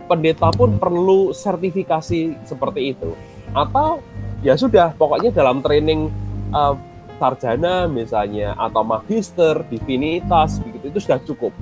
pendeta 0.09 0.49
pun 0.57 0.81
perlu 0.81 1.37
sertifikasi 1.37 2.33
seperti 2.49 2.97
itu 2.97 3.13
atau 3.53 4.01
ya 4.41 4.57
sudah 4.57 4.97
pokoknya 4.97 5.37
dalam 5.37 5.61
training 5.61 6.09
uh, 6.57 6.73
sarjana 7.21 7.85
misalnya 7.89 8.57
atau 8.57 8.81
magister 8.81 9.65
divinitas 9.69 10.61
begitu 10.65 10.97
itu 10.97 11.01
sudah 11.05 11.21
cukup. 11.29 11.53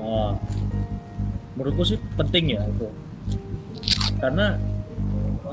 Nah, 0.00 0.40
menurutku 1.56 1.82
sih 1.88 1.98
penting 2.20 2.54
ya 2.54 2.62
itu 2.68 2.88
karena 4.20 4.60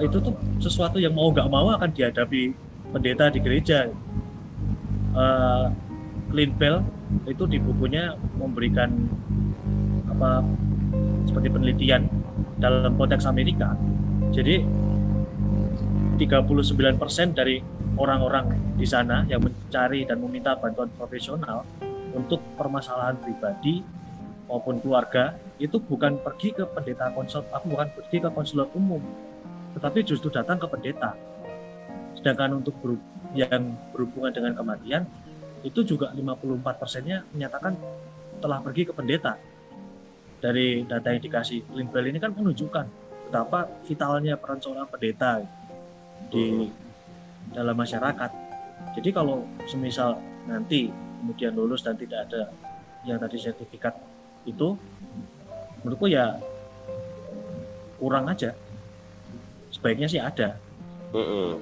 itu 0.02 0.18
tuh 0.20 0.34
sesuatu 0.58 0.98
yang 0.98 1.14
mau 1.14 1.30
nggak 1.30 1.50
mau 1.52 1.70
akan 1.76 1.90
dihadapi 1.94 2.56
pendeta 2.94 3.30
di 3.30 3.40
gereja. 3.42 3.90
Uh, 5.14 5.70
Clean 6.34 6.50
Bell 6.58 6.82
itu 7.30 7.46
di 7.46 7.62
bukunya 7.62 8.18
memberikan 8.42 8.90
apa 10.10 10.42
seperti 11.30 11.54
penelitian 11.54 12.10
dalam 12.58 12.98
konteks 12.98 13.30
Amerika. 13.30 13.78
Jadi 14.34 14.66
39% 16.18 17.38
dari 17.38 17.62
orang-orang 17.94 18.74
di 18.74 18.86
sana 18.90 19.22
yang 19.30 19.46
mencari 19.46 20.10
dan 20.10 20.18
meminta 20.18 20.58
bantuan 20.58 20.90
profesional 20.98 21.62
untuk 22.18 22.42
permasalahan 22.58 23.18
pribadi 23.22 23.86
maupun 24.54 24.78
keluarga 24.78 25.34
itu 25.58 25.82
bukan 25.82 26.22
pergi 26.22 26.54
ke 26.54 26.62
pendeta 26.70 27.10
konsul, 27.10 27.42
aku 27.50 27.74
bukan 27.74 27.90
pergi 27.90 28.22
ke 28.22 28.30
konselor 28.30 28.70
umum, 28.78 29.02
tetapi 29.74 30.06
justru 30.06 30.30
datang 30.30 30.62
ke 30.62 30.70
pendeta. 30.70 31.18
Sedangkan 32.14 32.62
untuk 32.62 32.78
grup 32.78 33.02
yang 33.34 33.74
berhubungan 33.90 34.30
dengan 34.30 34.54
kematian 34.54 35.10
itu 35.66 35.82
juga 35.82 36.14
54 36.14 36.62
persennya 36.78 37.26
menyatakan 37.34 37.74
telah 38.38 38.62
pergi 38.62 38.86
ke 38.86 38.94
pendeta. 38.94 39.42
Dari 40.38 40.86
data 40.86 41.08
yang 41.10 41.24
dikasih 41.24 41.74
Limbel 41.74 42.14
ini 42.14 42.22
kan 42.22 42.30
menunjukkan 42.38 42.86
betapa 43.26 43.66
vitalnya 43.90 44.38
peran 44.38 44.62
seorang 44.62 44.86
pendeta 44.86 45.42
di 46.30 46.70
dalam 47.50 47.74
masyarakat. 47.74 48.32
Jadi 48.94 49.10
kalau 49.10 49.50
semisal 49.66 50.22
nanti 50.46 50.94
kemudian 50.94 51.58
lulus 51.58 51.82
dan 51.82 51.98
tidak 51.98 52.30
ada 52.30 52.54
yang 53.08 53.18
tadi 53.18 53.40
sertifikat 53.40 54.13
itu, 54.44 54.76
menurutku 55.82 56.08
ya 56.12 56.40
kurang 58.00 58.28
aja. 58.28 58.52
Sebaiknya 59.72 60.08
sih 60.08 60.22
ada. 60.22 60.60
Mm-mm. 61.16 61.58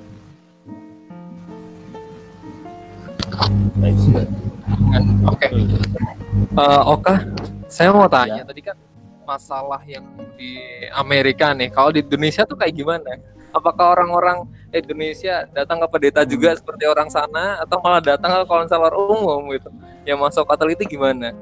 Oke. 5.30 5.48
Eh, 6.52 6.82
Oka, 6.84 7.16
saya 7.72 7.90
mau 7.96 8.08
tanya 8.12 8.44
tadi 8.44 8.62
kan 8.64 8.78
masalah 9.24 9.80
yang 9.88 10.04
di 10.36 10.60
Amerika 10.92 11.56
nih. 11.56 11.72
Kalau 11.72 11.94
di 11.96 12.04
Indonesia 12.04 12.44
tuh 12.44 12.60
kayak 12.60 12.76
gimana? 12.76 13.22
Apakah 13.52 14.00
orang-orang 14.00 14.48
Indonesia 14.72 15.44
datang 15.52 15.84
ke 15.84 15.88
pendeta 15.92 16.24
juga 16.24 16.56
seperti 16.56 16.88
orang 16.88 17.12
sana 17.12 17.60
atau 17.60 17.84
malah 17.84 18.00
datang 18.00 18.32
ke 18.32 18.44
konselor 18.48 18.96
umum 18.96 19.52
gitu? 19.52 19.68
Yang 20.08 20.20
masuk 20.24 20.44
Katolik 20.48 20.80
itu 20.80 20.96
gimana? 20.96 21.36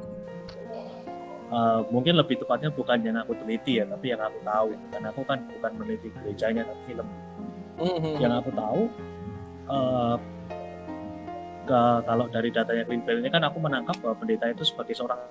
Uh, 1.49 1.81
mungkin 1.89 2.13
lebih 2.13 2.37
tepatnya 2.37 2.69
bukan 2.69 3.01
yang 3.01 3.17
aku 3.17 3.33
teliti 3.41 3.81
ya, 3.81 3.85
tapi 3.89 4.13
yang 4.13 4.21
aku 4.21 4.37
tahu. 4.45 4.69
Karena 4.93 5.09
aku 5.09 5.21
kan 5.25 5.41
bukan 5.49 5.71
meneliti 5.81 6.13
gerejanya 6.13 6.61
tapi 6.69 6.81
film. 6.93 7.07
Mhm. 7.81 8.11
Yang 8.21 8.33
aku 8.45 8.49
tahu, 8.53 8.81
uh, 9.65 10.15
ke, 11.65 11.79
kalau 12.05 12.25
dari 12.29 12.49
datanya 12.49 12.83
Green 12.85 13.01
Bell 13.01 13.21
ini 13.21 13.29
kan 13.29 13.45
aku 13.45 13.57
menangkap 13.61 13.97
bahwa 14.01 14.15
pendeta 14.17 14.45
itu 14.49 14.61
sebagai 14.65 14.93
seorang 14.93 15.21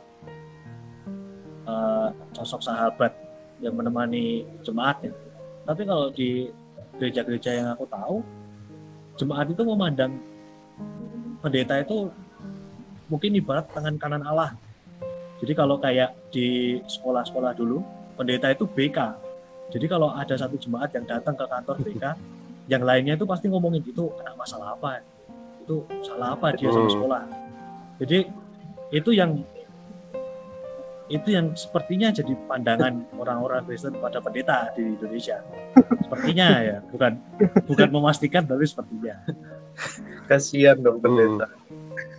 uh, 1.66 2.09
sosok 2.35 2.62
sahabat 2.62 3.14
yang 3.59 3.74
menemani 3.74 4.46
jemaatnya. 4.62 5.11
Tapi 5.66 5.83
kalau 5.83 6.11
di 6.14 6.50
gereja-gereja 6.98 7.62
yang 7.62 7.68
aku 7.74 7.85
tahu, 7.90 8.22
jemaat 9.18 9.50
itu 9.50 9.62
memandang 9.66 10.14
pendeta 11.42 11.78
itu 11.83 12.11
mungkin 13.11 13.38
ibarat 13.38 13.66
tangan 13.74 13.98
kanan 13.98 14.22
Allah. 14.26 14.54
Jadi 15.38 15.53
kalau 15.55 15.79
kayak 15.79 16.18
di 16.35 16.79
sekolah-sekolah 16.83 17.55
dulu, 17.55 17.79
pendeta 18.14 18.51
itu 18.51 18.66
BK. 18.66 18.98
Jadi 19.70 19.87
kalau 19.87 20.11
ada 20.11 20.35
satu 20.35 20.59
jemaat 20.59 20.90
yang 20.96 21.07
datang 21.07 21.38
ke 21.38 21.44
kantor 21.46 21.77
BK, 21.85 22.05
yang 22.72 22.83
lainnya 22.83 23.14
itu 23.14 23.24
pasti 23.24 23.46
ngomongin 23.46 23.81
itu 23.81 24.11
kena 24.18 24.35
masalah 24.35 24.74
apa, 24.74 25.01
itu 25.62 25.87
salah 26.03 26.35
apa 26.35 26.53
dia 26.53 26.68
sama 26.68 26.85
Hmm. 26.85 26.94
sekolah. 26.98 27.22
Jadi 28.03 28.18
itu 28.90 29.11
yang 29.12 29.33
itu 31.09 31.33
yang 31.33 31.57
sepertinya 31.57 32.12
jadi 32.12 32.37
pandangan 32.44 33.01
orang-orang 33.22 33.64
Kristen 33.64 33.96
pada 33.96 34.20
pendeta 34.20 34.68
di 34.77 34.92
Indonesia. 34.92 35.40
Sepertinya 36.05 36.48
ya, 36.61 36.77
bukan 36.92 37.16
bukan 37.64 37.88
memastikan 37.88 38.44
tapi 38.44 38.68
sepertinya. 38.68 39.16
Kasihan 40.27 40.77
dong 40.83 41.01
pendeta. 41.01 41.48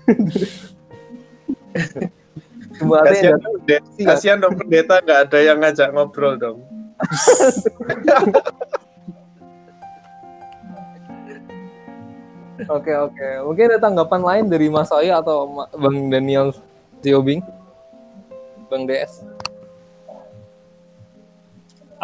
Jemaatnya 0.10 2.10
Kasihan. 2.80 3.40
Kasihan 4.00 4.40
dong 4.40 4.56
pendeta 4.56 5.04
nggak 5.04 5.20
ada 5.28 5.40
yang 5.44 5.60
ngajak 5.60 5.92
ngobrol 5.92 6.40
dong. 6.40 6.64
Oke 12.68 12.92
oke. 12.92 13.30
Mungkin 13.48 13.72
ada 13.72 13.80
tanggapan 13.80 14.20
lain 14.20 14.46
dari 14.52 14.68
Mas 14.68 14.92
Oyo 14.92 15.16
atau 15.16 15.48
Ma- 15.48 15.72
Bang 15.72 16.12
Daniel 16.12 16.52
Ziobing? 17.00 17.40
Bang 18.68 18.84
DS. 18.84 19.24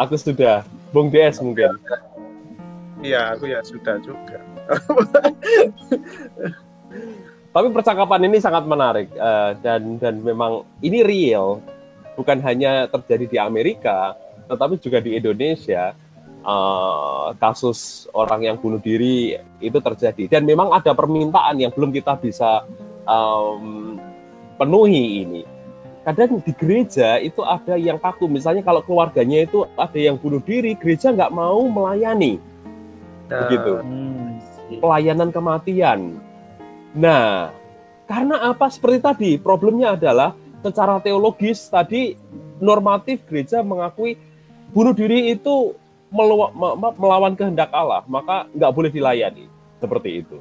Aku 0.00 0.16
sudah, 0.16 0.64
Bung 0.96 1.12
DS 1.12 1.44
mungkin. 1.44 1.76
Iya, 3.04 3.36
aku 3.36 3.52
ya 3.52 3.60
sudah 3.60 4.00
juga. 4.00 4.40
Tapi 7.56 7.72
percakapan 7.72 8.28
ini 8.28 8.36
sangat 8.36 8.68
menarik 8.68 9.08
eh, 9.16 9.56
dan 9.64 9.96
dan 9.96 10.20
memang 10.20 10.68
ini 10.84 11.00
real, 11.00 11.64
bukan 12.12 12.36
hanya 12.44 12.84
terjadi 12.84 13.24
di 13.24 13.38
Amerika, 13.40 14.12
tetapi 14.44 14.76
juga 14.76 15.00
di 15.00 15.16
Indonesia. 15.16 15.96
eh, 16.46 17.28
kasus 17.42 18.06
orang 18.14 18.46
yang 18.46 18.54
bunuh 18.60 18.78
diri 18.78 19.34
itu 19.58 19.78
terjadi 19.82 20.38
dan 20.38 20.46
memang 20.46 20.70
ada 20.70 20.94
permintaan 20.94 21.58
yang 21.58 21.74
belum 21.74 21.90
kita 21.90 22.14
bisa 22.22 22.62
em, 23.02 23.98
penuhi 24.54 25.26
ini. 25.26 25.42
Kadang 26.06 26.38
di 26.38 26.54
gereja 26.54 27.18
itu 27.18 27.42
ada 27.42 27.74
yang 27.74 27.98
kaku, 27.98 28.30
misalnya 28.30 28.62
kalau 28.62 28.78
keluarganya 28.78 29.42
itu 29.42 29.66
ada 29.74 29.98
yang 29.98 30.14
bunuh 30.14 30.38
diri, 30.38 30.78
gereja 30.78 31.10
nggak 31.10 31.34
mau 31.34 31.66
melayani 31.66 32.38
Begitu. 33.26 33.82
Hmm. 33.82 34.38
pelayanan 34.78 35.34
kematian. 35.34 36.25
Nah, 36.96 37.52
karena 38.08 38.50
apa? 38.50 38.72
Seperti 38.72 38.98
tadi, 39.04 39.30
problemnya 39.36 39.92
adalah 39.92 40.32
secara 40.64 40.96
teologis 41.04 41.68
tadi 41.68 42.16
normatif 42.56 43.20
gereja 43.28 43.60
mengakui 43.60 44.16
bunuh 44.72 44.96
diri 44.96 45.36
itu 45.36 45.76
melawan 46.96 47.36
kehendak 47.36 47.68
Allah, 47.70 48.00
maka 48.08 48.48
nggak 48.56 48.72
boleh 48.72 48.90
dilayani 48.90 49.44
seperti 49.76 50.24
itu. 50.24 50.40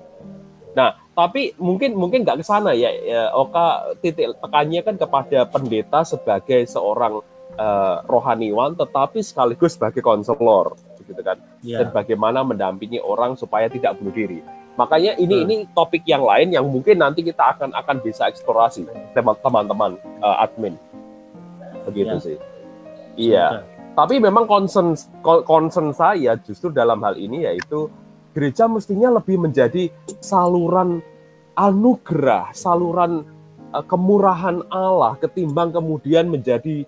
Nah, 0.72 0.96
tapi 1.12 1.52
mungkin 1.60 1.96
mungkin 1.96 2.24
nggak 2.24 2.40
ke 2.40 2.46
sana 2.48 2.72
ya, 2.72 2.92
ya. 2.92 3.32
Oka 3.36 3.96
titik 4.00 4.40
tekannya 4.40 4.82
kan 4.84 4.96
kepada 4.96 5.40
pendeta 5.48 6.08
sebagai 6.08 6.64
seorang 6.68 7.20
eh, 7.56 7.98
rohaniwan, 8.08 8.76
tetapi 8.76 9.20
sekaligus 9.24 9.76
sebagai 9.76 10.04
konselor, 10.04 10.76
gitu 11.04 11.20
kan 11.24 11.40
Ya. 11.66 11.82
dan 11.82 11.96
bagaimana 11.96 12.44
mendampingi 12.46 13.00
orang 13.02 13.40
supaya 13.40 13.72
tidak 13.72 13.96
bunuh 13.98 14.12
diri. 14.12 14.40
Makanya 14.76 15.16
ini 15.16 15.40
Hmm. 15.40 15.46
ini 15.48 15.56
topik 15.72 16.04
yang 16.04 16.20
lain 16.20 16.52
yang 16.52 16.68
mungkin 16.68 17.00
nanti 17.00 17.24
kita 17.24 17.56
akan 17.56 17.72
akan 17.72 18.04
bisa 18.04 18.28
eksplorasi 18.28 18.84
teman- 19.16 19.40
teman-teman 19.40 19.96
eh, 20.20 20.44
admin. 20.44 20.76
Begitu 21.88 22.12
Ya. 22.12 22.20
sih. 22.20 22.38
Iya. 23.16 23.48
Tapi 23.96 24.20
memang 24.20 24.44
concern 24.44 24.92
co- 25.24 25.48
concern 25.48 25.96
saya 25.96 26.36
justru 26.36 26.68
dalam 26.68 27.00
hal 27.00 27.16
ini 27.16 27.48
yaitu 27.48 27.88
gereja 28.36 28.68
mestinya 28.68 29.16
lebih 29.16 29.40
menjadi 29.40 29.88
saluran 30.20 31.00
anugerah, 31.56 32.52
saluran 32.52 33.24
eh, 33.72 33.86
kemurahan 33.88 34.68
Allah 34.68 35.16
ketimbang 35.16 35.72
kemudian 35.72 36.28
menjadi 36.28 36.84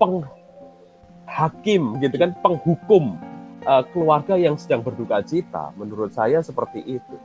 penghakim 0.00 2.00
gitu 2.00 2.16
kan, 2.16 2.32
penghukum 2.40 3.20
eh, 3.62 3.84
keluarga 3.90 4.34
yang 4.38 4.54
sedang 4.60 4.82
berduka 4.82 5.22
cita. 5.22 5.72
Menurut 5.74 6.14
saya 6.14 6.42
seperti 6.42 6.84
itu. 6.84 7.16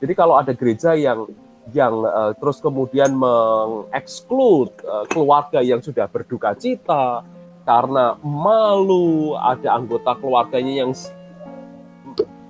Jadi 0.00 0.12
kalau 0.16 0.40
ada 0.40 0.52
gereja 0.56 0.96
yang 0.96 1.28
yang 1.70 1.94
eh, 2.02 2.32
terus 2.38 2.58
kemudian 2.58 3.14
mengeksklud 3.14 4.70
eh, 4.80 5.04
keluarga 5.10 5.60
yang 5.62 5.80
sudah 5.80 6.10
berduka 6.10 6.56
cita 6.56 7.22
karena 7.68 8.16
malu 8.24 9.36
ada 9.36 9.76
anggota 9.76 10.16
keluarganya 10.18 10.86
yang 10.86 10.92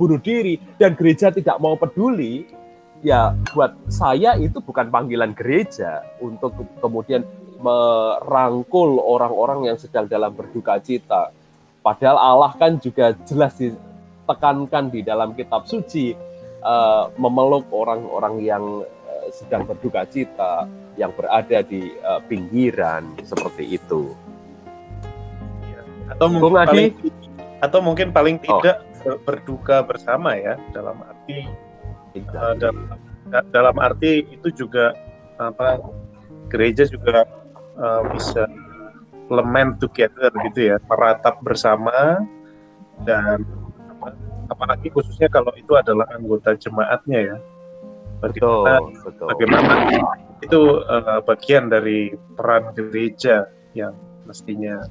bunuh 0.00 0.16
diri 0.16 0.56
dan 0.80 0.96
gereja 0.96 1.28
tidak 1.28 1.60
mau 1.60 1.76
peduli, 1.76 2.48
ya 3.04 3.36
buat 3.52 3.76
saya 3.92 4.40
itu 4.40 4.64
bukan 4.64 4.88
panggilan 4.88 5.36
gereja 5.36 6.00
untuk 6.24 6.56
kemudian 6.80 7.20
merangkul 7.60 8.96
orang-orang 9.04 9.68
yang 9.68 9.76
sedang 9.76 10.08
dalam 10.08 10.32
berduka 10.32 10.80
cita. 10.80 11.36
Padahal 11.80 12.18
Allah 12.20 12.52
kan 12.60 12.76
juga 12.76 13.16
jelas 13.24 13.56
ditekankan 13.56 14.92
di 14.92 15.00
dalam 15.00 15.32
kitab 15.32 15.64
suci 15.64 16.12
uh, 16.60 17.08
memeluk 17.16 17.64
orang-orang 17.72 18.44
yang 18.44 18.64
uh, 18.84 19.26
sedang 19.32 19.64
berduka 19.64 20.04
cita, 20.04 20.68
yang 21.00 21.08
berada 21.16 21.64
di 21.64 21.88
uh, 22.04 22.20
pinggiran 22.28 23.16
seperti 23.24 23.80
itu. 23.80 24.12
Atau 26.12 26.26
mungkin 26.28 26.52
paling 26.60 26.92
atau 27.60 27.78
mungkin 27.80 28.08
paling 28.12 28.36
oh. 28.44 28.60
tidak 28.60 28.84
oh. 29.08 29.16
berduka 29.24 29.80
bersama 29.84 30.36
ya 30.36 30.60
dalam 30.72 31.00
arti 31.00 31.48
uh, 32.36 32.54
dalam, 32.60 32.92
dalam 33.52 33.76
arti 33.80 34.28
itu 34.28 34.48
juga 34.52 34.92
apa 35.40 35.80
gereja 36.52 36.84
juga 36.84 37.24
uh, 37.80 38.02
bisa 38.12 38.44
lament 39.30 39.78
together 39.78 40.28
gitu 40.50 40.74
ya 40.74 40.76
meratap 40.90 41.38
bersama 41.40 42.20
dan 43.06 43.46
apa, 43.96 44.12
apalagi 44.50 44.90
khususnya 44.90 45.30
kalau 45.30 45.54
itu 45.54 45.72
adalah 45.78 46.04
anggota 46.12 46.58
jemaatnya 46.58 47.18
ya 47.34 47.36
bagaimana 48.20 48.82
betul, 48.82 49.06
betul. 49.06 49.26
bagaimana 49.32 49.74
itu 50.40 50.60
uh, 50.84 51.20
bagian 51.24 51.70
dari 51.70 52.12
peran 52.34 52.74
gereja 52.74 53.48
yang 53.72 53.94
mestinya 54.26 54.82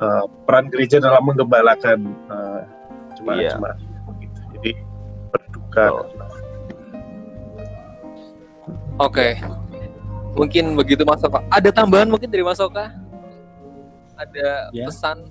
uh, 0.00 0.24
peran 0.48 0.72
gereja 0.72 0.98
dalam 0.98 1.22
menggembalakan 1.28 2.00
uh, 2.32 2.64
jemaat-jemaat. 3.20 3.76
Iya. 3.78 4.18
Gitu. 4.20 4.40
Jadi 4.56 4.70
berduka. 5.30 5.84
Oh. 5.92 6.08
Oke. 9.00 9.36
Okay. 9.36 9.69
Mungkin 10.34 10.64
begitu 10.78 11.02
Mas 11.02 11.22
Oka. 11.24 11.42
Ada 11.50 11.70
tambahan 11.74 12.08
mungkin 12.08 12.30
dari 12.30 12.44
Mas 12.46 12.60
Oka? 12.62 12.92
Ada 14.14 14.70
yeah. 14.70 14.86
pesan 14.86 15.26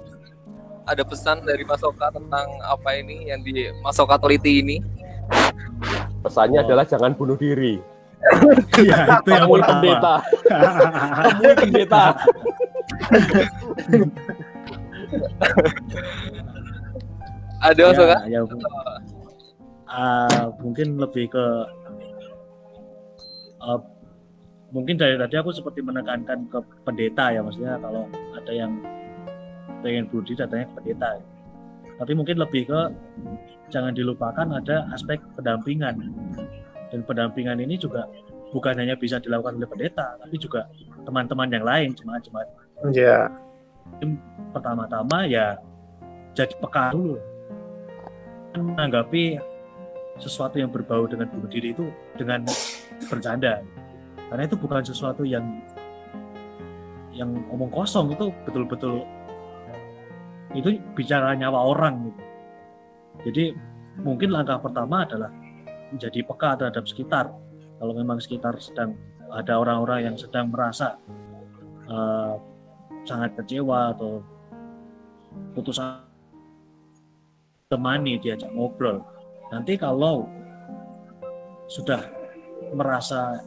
ada 0.90 1.04
pesan 1.06 1.46
dari 1.46 1.62
Mas 1.64 1.86
Oka 1.86 2.10
tentang 2.10 2.50
apa 2.66 2.98
ini 2.98 3.30
yang 3.30 3.46
di 3.46 3.70
Mas 3.86 4.00
Oka 4.02 4.18
teliti 4.18 4.66
ini? 4.66 4.78
Pesannya 6.26 6.60
oh. 6.60 6.66
adalah 6.66 6.84
jangan 6.84 7.14
bunuh 7.14 7.38
diri. 7.38 7.80
Iya, 8.76 9.24
itu 9.24 9.30
yang 9.32 9.48
Temui 9.48 9.64
pendeta. 9.64 10.20
Temui 11.24 11.54
pendeta. 11.56 12.04
ada 17.60 17.80
ya, 17.80 17.92
kan? 17.96 18.20
ya, 18.28 18.40
uh, 19.88 20.46
mungkin 20.60 21.00
lebih 21.00 21.32
ke 21.32 21.46
uh, 23.64 23.80
mungkin 24.70 24.96
dari 24.98 25.18
tadi 25.18 25.36
aku 25.38 25.50
seperti 25.50 25.82
menekankan 25.82 26.46
ke 26.50 26.60
pendeta 26.86 27.34
ya 27.34 27.42
maksudnya 27.42 27.78
kalau 27.82 28.06
ada 28.38 28.52
yang 28.54 28.72
pengen 29.82 30.06
budi 30.12 30.38
datanya 30.38 30.70
ke 30.70 30.74
pendeta 30.82 31.10
tapi 32.00 32.12
mungkin 32.16 32.40
lebih 32.40 32.70
ke 32.70 32.80
jangan 33.68 33.92
dilupakan 33.92 34.48
ada 34.56 34.88
aspek 34.96 35.20
pendampingan. 35.36 36.00
Dan 36.90 37.04
pendampingan 37.04 37.60
ini 37.60 37.76
juga 37.76 38.08
bukan 38.56 38.80
hanya 38.80 38.96
bisa 38.96 39.20
dilakukan 39.20 39.60
oleh 39.60 39.68
pendeta 39.68 40.16
tapi 40.16 40.40
juga 40.40 40.64
teman-teman 41.04 41.52
yang 41.52 41.66
lain 41.68 41.90
jemaat-jemaat. 41.92 42.48
Yeah 42.96 43.28
pertama-tama 44.54 45.26
ya 45.26 45.58
jadi 46.34 46.54
peka 46.58 46.94
dulu. 46.94 47.18
Menanggapi 48.50 49.38
sesuatu 50.20 50.60
yang 50.60 50.74
berbau 50.74 51.06
dengan 51.06 51.30
bunuh 51.32 51.48
diri 51.48 51.72
itu 51.72 51.86
dengan 52.18 52.44
bercanda 53.08 53.62
karena 54.30 54.44
itu 54.46 54.56
bukan 54.56 54.82
sesuatu 54.86 55.26
yang 55.26 55.46
yang 57.14 57.34
omong 57.52 57.74
kosong 57.74 58.14
itu 58.14 58.32
betul-betul 58.46 59.04
itu 60.56 60.82
bicara 60.98 61.36
nyawa 61.38 61.60
orang 61.76 62.10
gitu. 62.10 62.22
Jadi 63.30 63.46
mungkin 64.02 64.32
langkah 64.32 64.58
pertama 64.62 65.04
adalah 65.04 65.30
menjadi 65.92 66.24
peka 66.24 66.56
terhadap 66.58 66.86
sekitar. 66.88 67.26
Kalau 67.80 67.94
memang 67.94 68.18
sekitar 68.22 68.58
sedang 68.62 68.96
ada 69.30 69.62
orang-orang 69.62 70.10
yang 70.10 70.16
sedang 70.18 70.50
merasa 70.50 70.98
uh, 71.90 72.34
sangat 73.06 73.34
kecewa 73.38 73.94
atau 73.94 74.22
putus 75.54 75.78
temani 77.70 78.18
diajak 78.18 78.50
ngobrol 78.50 79.06
nanti 79.54 79.78
kalau 79.78 80.26
sudah 81.70 82.02
merasa 82.74 83.38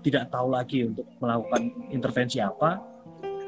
tidak 0.00 0.32
tahu 0.32 0.48
lagi 0.52 0.88
untuk 0.88 1.06
melakukan 1.20 1.72
intervensi 1.92 2.40
apa 2.40 2.80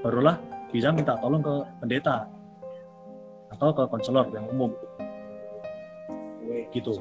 barulah 0.05 0.37
bisa 0.73 0.93
minta 0.93 1.17
tolong 1.21 1.41
ke 1.41 1.55
pendeta 1.81 2.29
atau 3.53 3.69
ke 3.73 3.83
konselor 3.89 4.27
yang 4.33 4.49
umum 4.49 4.73
gitu 6.73 7.01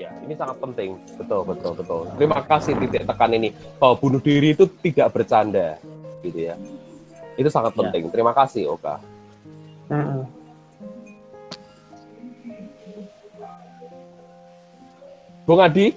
Ya, 0.00 0.08
ini 0.24 0.32
sangat 0.32 0.56
penting. 0.64 0.96
Betul, 1.20 1.44
betul, 1.44 1.76
betul. 1.76 2.08
Terima 2.16 2.40
kasih 2.40 2.72
titik 2.80 3.04
tekan 3.04 3.36
ini 3.36 3.52
bahwa 3.76 4.00
bunuh 4.00 4.16
diri 4.16 4.56
itu 4.56 4.64
tidak 4.80 5.12
bercanda, 5.12 5.76
gitu 6.24 6.40
ya. 6.40 6.56
Itu 7.36 7.52
sangat 7.52 7.76
ya. 7.76 7.84
penting. 7.84 8.08
Ya. 8.08 8.12
Terima 8.16 8.32
kasih, 8.32 8.72
Oka. 8.72 8.96
Uh-uh. 9.92 10.24
Bung 15.44 15.60
Adi? 15.60 15.92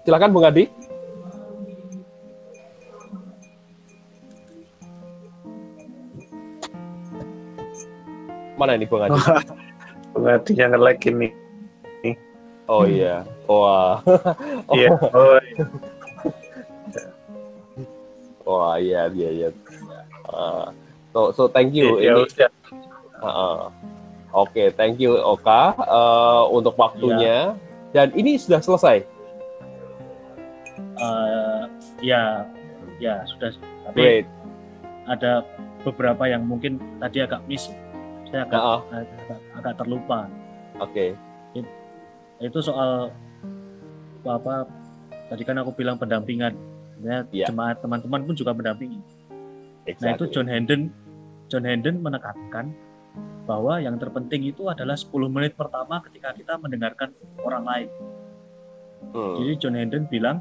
Silakan 0.00 0.32
Bung 0.32 0.48
Adi. 0.48 0.64
Mana 8.56 8.76
ini 8.76 8.88
Bung 8.88 9.04
Adi? 9.04 9.20
Bung 10.16 10.24
Adi 10.24 10.52
yang 10.56 10.72
nge-like 10.72 11.04
ini. 11.12 11.28
Oh 12.70 12.86
iya. 12.86 13.26
Wah. 13.50 13.98
Iya. 14.78 14.88
Oh 15.10 15.36
iya. 15.42 15.64
Wah 18.46 18.74
iya 18.78 19.00
iya 19.10 19.28
iya. 19.30 19.48
Uh, 20.30 20.70
so 21.10 21.20
so 21.34 21.42
thank 21.50 21.74
you. 21.74 21.98
Ya, 21.98 22.14
ini. 22.14 22.30
Ya. 22.38 22.48
Uh, 23.18 23.26
uh. 23.26 23.58
Oke, 24.30 24.54
okay, 24.54 24.66
thank 24.70 25.02
you 25.02 25.18
Oka 25.18 25.74
uh, 25.74 26.46
untuk 26.54 26.78
waktunya. 26.78 27.58
Ya. 27.58 27.58
Dan 27.90 28.14
ini 28.14 28.38
sudah 28.38 28.62
selesai. 28.62 29.02
Uh, 31.00 31.64
ya, 32.04 32.44
ya 33.00 33.24
sudah. 33.24 33.50
Tapi 33.88 34.00
Great. 34.00 34.26
ada 35.08 35.42
beberapa 35.80 36.28
yang 36.28 36.44
mungkin 36.44 36.76
tadi 37.00 37.24
agak 37.24 37.40
miss 37.48 37.72
saya 38.30 38.46
agak, 38.46 38.62
oh. 38.62 38.80
agak, 38.94 39.40
agak 39.58 39.74
terlupa. 39.82 40.20
Oke. 40.78 41.18
Okay. 41.58 42.46
Itu 42.46 42.62
soal 42.62 43.10
apa 44.22 44.68
tadi 45.28 45.42
kan 45.42 45.58
aku 45.58 45.74
bilang 45.74 45.98
pendampingan. 45.98 46.54
Ya, 47.00 47.24
yeah. 47.32 47.48
jemaat 47.48 47.80
teman-teman 47.80 48.28
pun 48.28 48.36
juga 48.36 48.52
mendampingi. 48.52 49.00
Exactly. 49.88 50.04
Nah 50.04 50.10
itu 50.20 50.24
John 50.30 50.48
Hendon 50.52 50.92
John 51.48 51.64
Hendon 51.64 51.96
menekankan 52.04 52.76
bahwa 53.48 53.82
yang 53.82 53.98
terpenting 53.98 54.46
itu 54.46 54.70
adalah 54.70 54.94
10 54.94 55.10
menit 55.26 55.58
pertama 55.58 55.98
ketika 56.06 56.30
kita 56.36 56.54
mendengarkan 56.60 57.10
orang 57.42 57.64
lain. 57.66 57.88
Hmm. 59.10 59.42
Jadi 59.42 59.52
John 59.58 59.74
Hendon 59.74 60.04
bilang, 60.06 60.38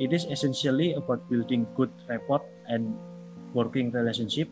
it 0.00 0.16
is 0.16 0.24
essentially 0.32 0.96
about 0.96 1.20
building 1.28 1.68
good 1.76 1.92
rapport 2.08 2.40
and 2.72 2.96
working 3.52 3.92
relationship 3.92 4.48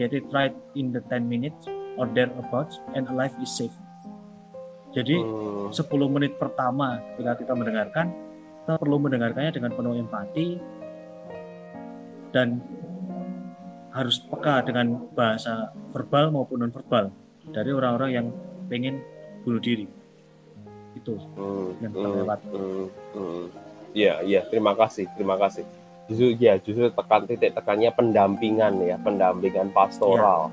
get 0.00 0.16
it 0.16 0.24
right 0.32 0.56
in 0.72 0.92
the 0.96 1.04
10 1.12 1.28
minutes 1.28 1.68
or 2.00 2.08
thereabouts 2.16 2.80
and 2.96 3.04
a 3.08 3.14
life 3.14 3.36
is 3.44 3.52
safe. 3.52 3.76
Jadi 4.96 5.20
hmm. 5.20 5.68
10 5.68 5.76
menit 6.08 6.40
pertama 6.40 6.96
ketika 7.14 7.44
kita 7.44 7.52
mendengarkan, 7.52 8.16
kita 8.64 8.80
perlu 8.80 8.96
mendengarkannya 8.96 9.52
dengan 9.52 9.70
penuh 9.76 9.94
empati 10.00 10.56
dan 12.32 12.64
harus 13.92 14.22
peka 14.24 14.64
dengan 14.64 15.10
bahasa 15.12 15.74
verbal 15.92 16.32
maupun 16.32 16.62
non 16.62 16.72
verbal 16.72 17.10
dari 17.50 17.70
orang-orang 17.74 18.10
yang 18.10 18.26
pengen 18.72 19.04
bunuh 19.44 19.60
diri. 19.60 19.84
Itu 20.96 21.20
hmm. 21.20 21.84
yang 21.84 21.92
kita 21.92 22.08
lewat. 22.24 22.38
Hmm. 22.48 22.86
Hmm. 23.14 23.46
Ya, 23.92 24.22
ya, 24.22 24.46
terima 24.46 24.72
kasih, 24.78 25.10
terima 25.18 25.36
kasih. 25.36 25.66
Justru 26.06 26.34
ya 26.38 26.58
justru 26.58 26.90
tekan 26.90 27.26
titik 27.26 27.54
tekannya 27.54 27.90
pendampingan 27.94 28.82
ya 28.82 28.96
pendampingan 28.98 29.70
pastoral. 29.70 30.50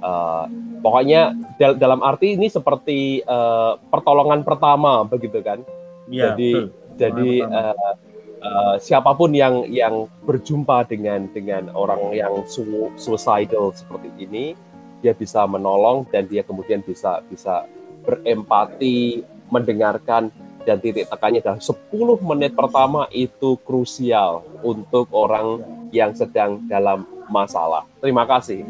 Ya. 0.00 0.04
uh, 0.04 0.44
pokoknya 0.84 1.32
dal 1.56 1.76
dalam 1.76 2.00
arti 2.04 2.36
ini 2.36 2.48
seperti 2.48 3.24
uh, 3.24 3.80
pertolongan 3.88 4.44
pertama 4.44 5.04
begitu 5.04 5.40
kan? 5.40 5.60
Ya, 6.08 6.32
jadi 6.32 6.68
Jadi 6.94 7.42
Pertama. 7.42 7.74
eh, 7.74 7.94
eh, 8.38 8.74
siapa 8.78 9.10
pun 9.18 9.34
yang 9.34 9.66
yang 9.66 10.06
berjumpa 10.22 10.86
dengan 10.86 11.26
dengan 11.34 11.74
orang 11.74 12.14
yang 12.14 12.46
su- 12.46 12.94
suicidal 12.94 13.74
seperti 13.74 14.14
ini, 14.22 14.54
dia 15.02 15.10
bisa 15.10 15.42
menolong 15.42 16.06
dan 16.14 16.30
dia 16.30 16.46
kemudian 16.46 16.86
bisa 16.86 17.18
bisa 17.26 17.66
berempati, 18.06 19.26
mendengarkan 19.50 20.30
dan 20.64 20.80
titik 20.80 21.06
tekannya 21.06 21.44
adalah 21.44 21.60
10 21.60 22.16
menit 22.24 22.56
pertama 22.56 23.04
itu 23.12 23.60
krusial 23.62 24.42
untuk 24.64 25.06
orang 25.12 25.60
yang 25.92 26.16
sedang 26.16 26.64
dalam 26.64 27.04
masalah. 27.28 27.84
Terima 28.00 28.24
kasih. 28.24 28.64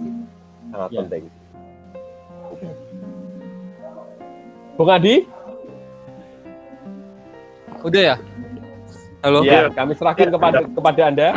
Sangat 0.75 0.91
Ya. 0.91 1.01
penting. 1.07 1.25
Bung 4.75 4.91
Adi? 4.91 5.23
Udah 7.87 8.03
ya? 8.03 8.17
Halo? 9.23 9.41
Ya, 9.47 9.71
kami 9.71 9.95
serahkan 9.95 10.29
kepada 10.35 10.59
kepada 10.67 11.01
Anda. 11.09 11.29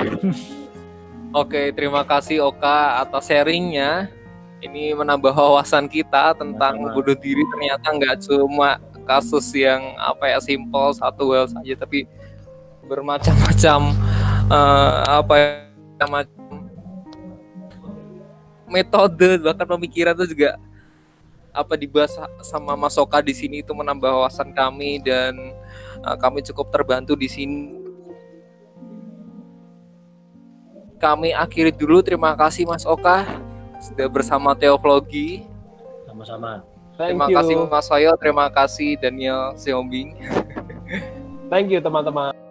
Oke, 1.32 1.70
terima 1.78 2.02
kasih 2.02 2.42
Oka 2.50 3.04
atas 3.04 3.30
sharingnya. 3.30 4.10
Ini 4.58 4.98
menambah 4.98 5.38
wawasan 5.38 5.86
kita 5.86 6.34
tentang 6.34 6.82
bunuh 6.82 7.14
diri 7.14 7.46
ternyata 7.54 7.94
nggak 7.94 8.26
cuma 8.26 8.82
kasus 9.08 9.48
yang 9.56 9.96
apa 9.96 10.36
ya 10.36 10.38
simpel 10.44 10.92
satu 10.92 11.32
well 11.32 11.48
saja, 11.48 11.74
tapi 11.80 12.04
bermacam-macam 12.84 13.80
eh, 14.52 14.94
apa 15.08 15.34
ya 15.40 15.50
macam 16.06 16.38
metode 18.68 19.40
bahkan 19.40 19.66
pemikiran 19.66 20.12
itu 20.20 20.36
juga 20.36 20.60
apa 21.56 21.74
dibahas 21.74 22.14
sama 22.46 22.78
Mas 22.78 23.00
Oka 23.00 23.18
di 23.24 23.34
sini 23.34 23.66
itu 23.66 23.74
menambah 23.74 24.12
wawasan 24.12 24.54
kami 24.54 25.02
dan 25.02 25.34
eh, 26.04 26.18
kami 26.22 26.46
cukup 26.46 26.70
terbantu 26.70 27.18
di 27.18 27.28
sini. 27.32 27.62
Kami 30.98 31.30
akhiri 31.30 31.70
dulu. 31.70 32.02
Terima 32.02 32.34
kasih 32.34 32.66
Mas 32.66 32.82
Oka 32.82 33.26
sudah 33.78 34.10
bersama 34.10 34.58
Teoflogi. 34.58 35.46
sama-sama 36.10 36.77
Thank 36.98 37.14
terima 37.14 37.30
you. 37.30 37.38
kasih 37.38 37.54
Mas 37.70 37.86
Soyo, 37.86 38.12
terima 38.18 38.46
kasih 38.50 38.98
Daniel 38.98 39.54
Siombing. 39.54 40.18
Thank 41.54 41.70
you 41.70 41.78
teman-teman. 41.80 42.47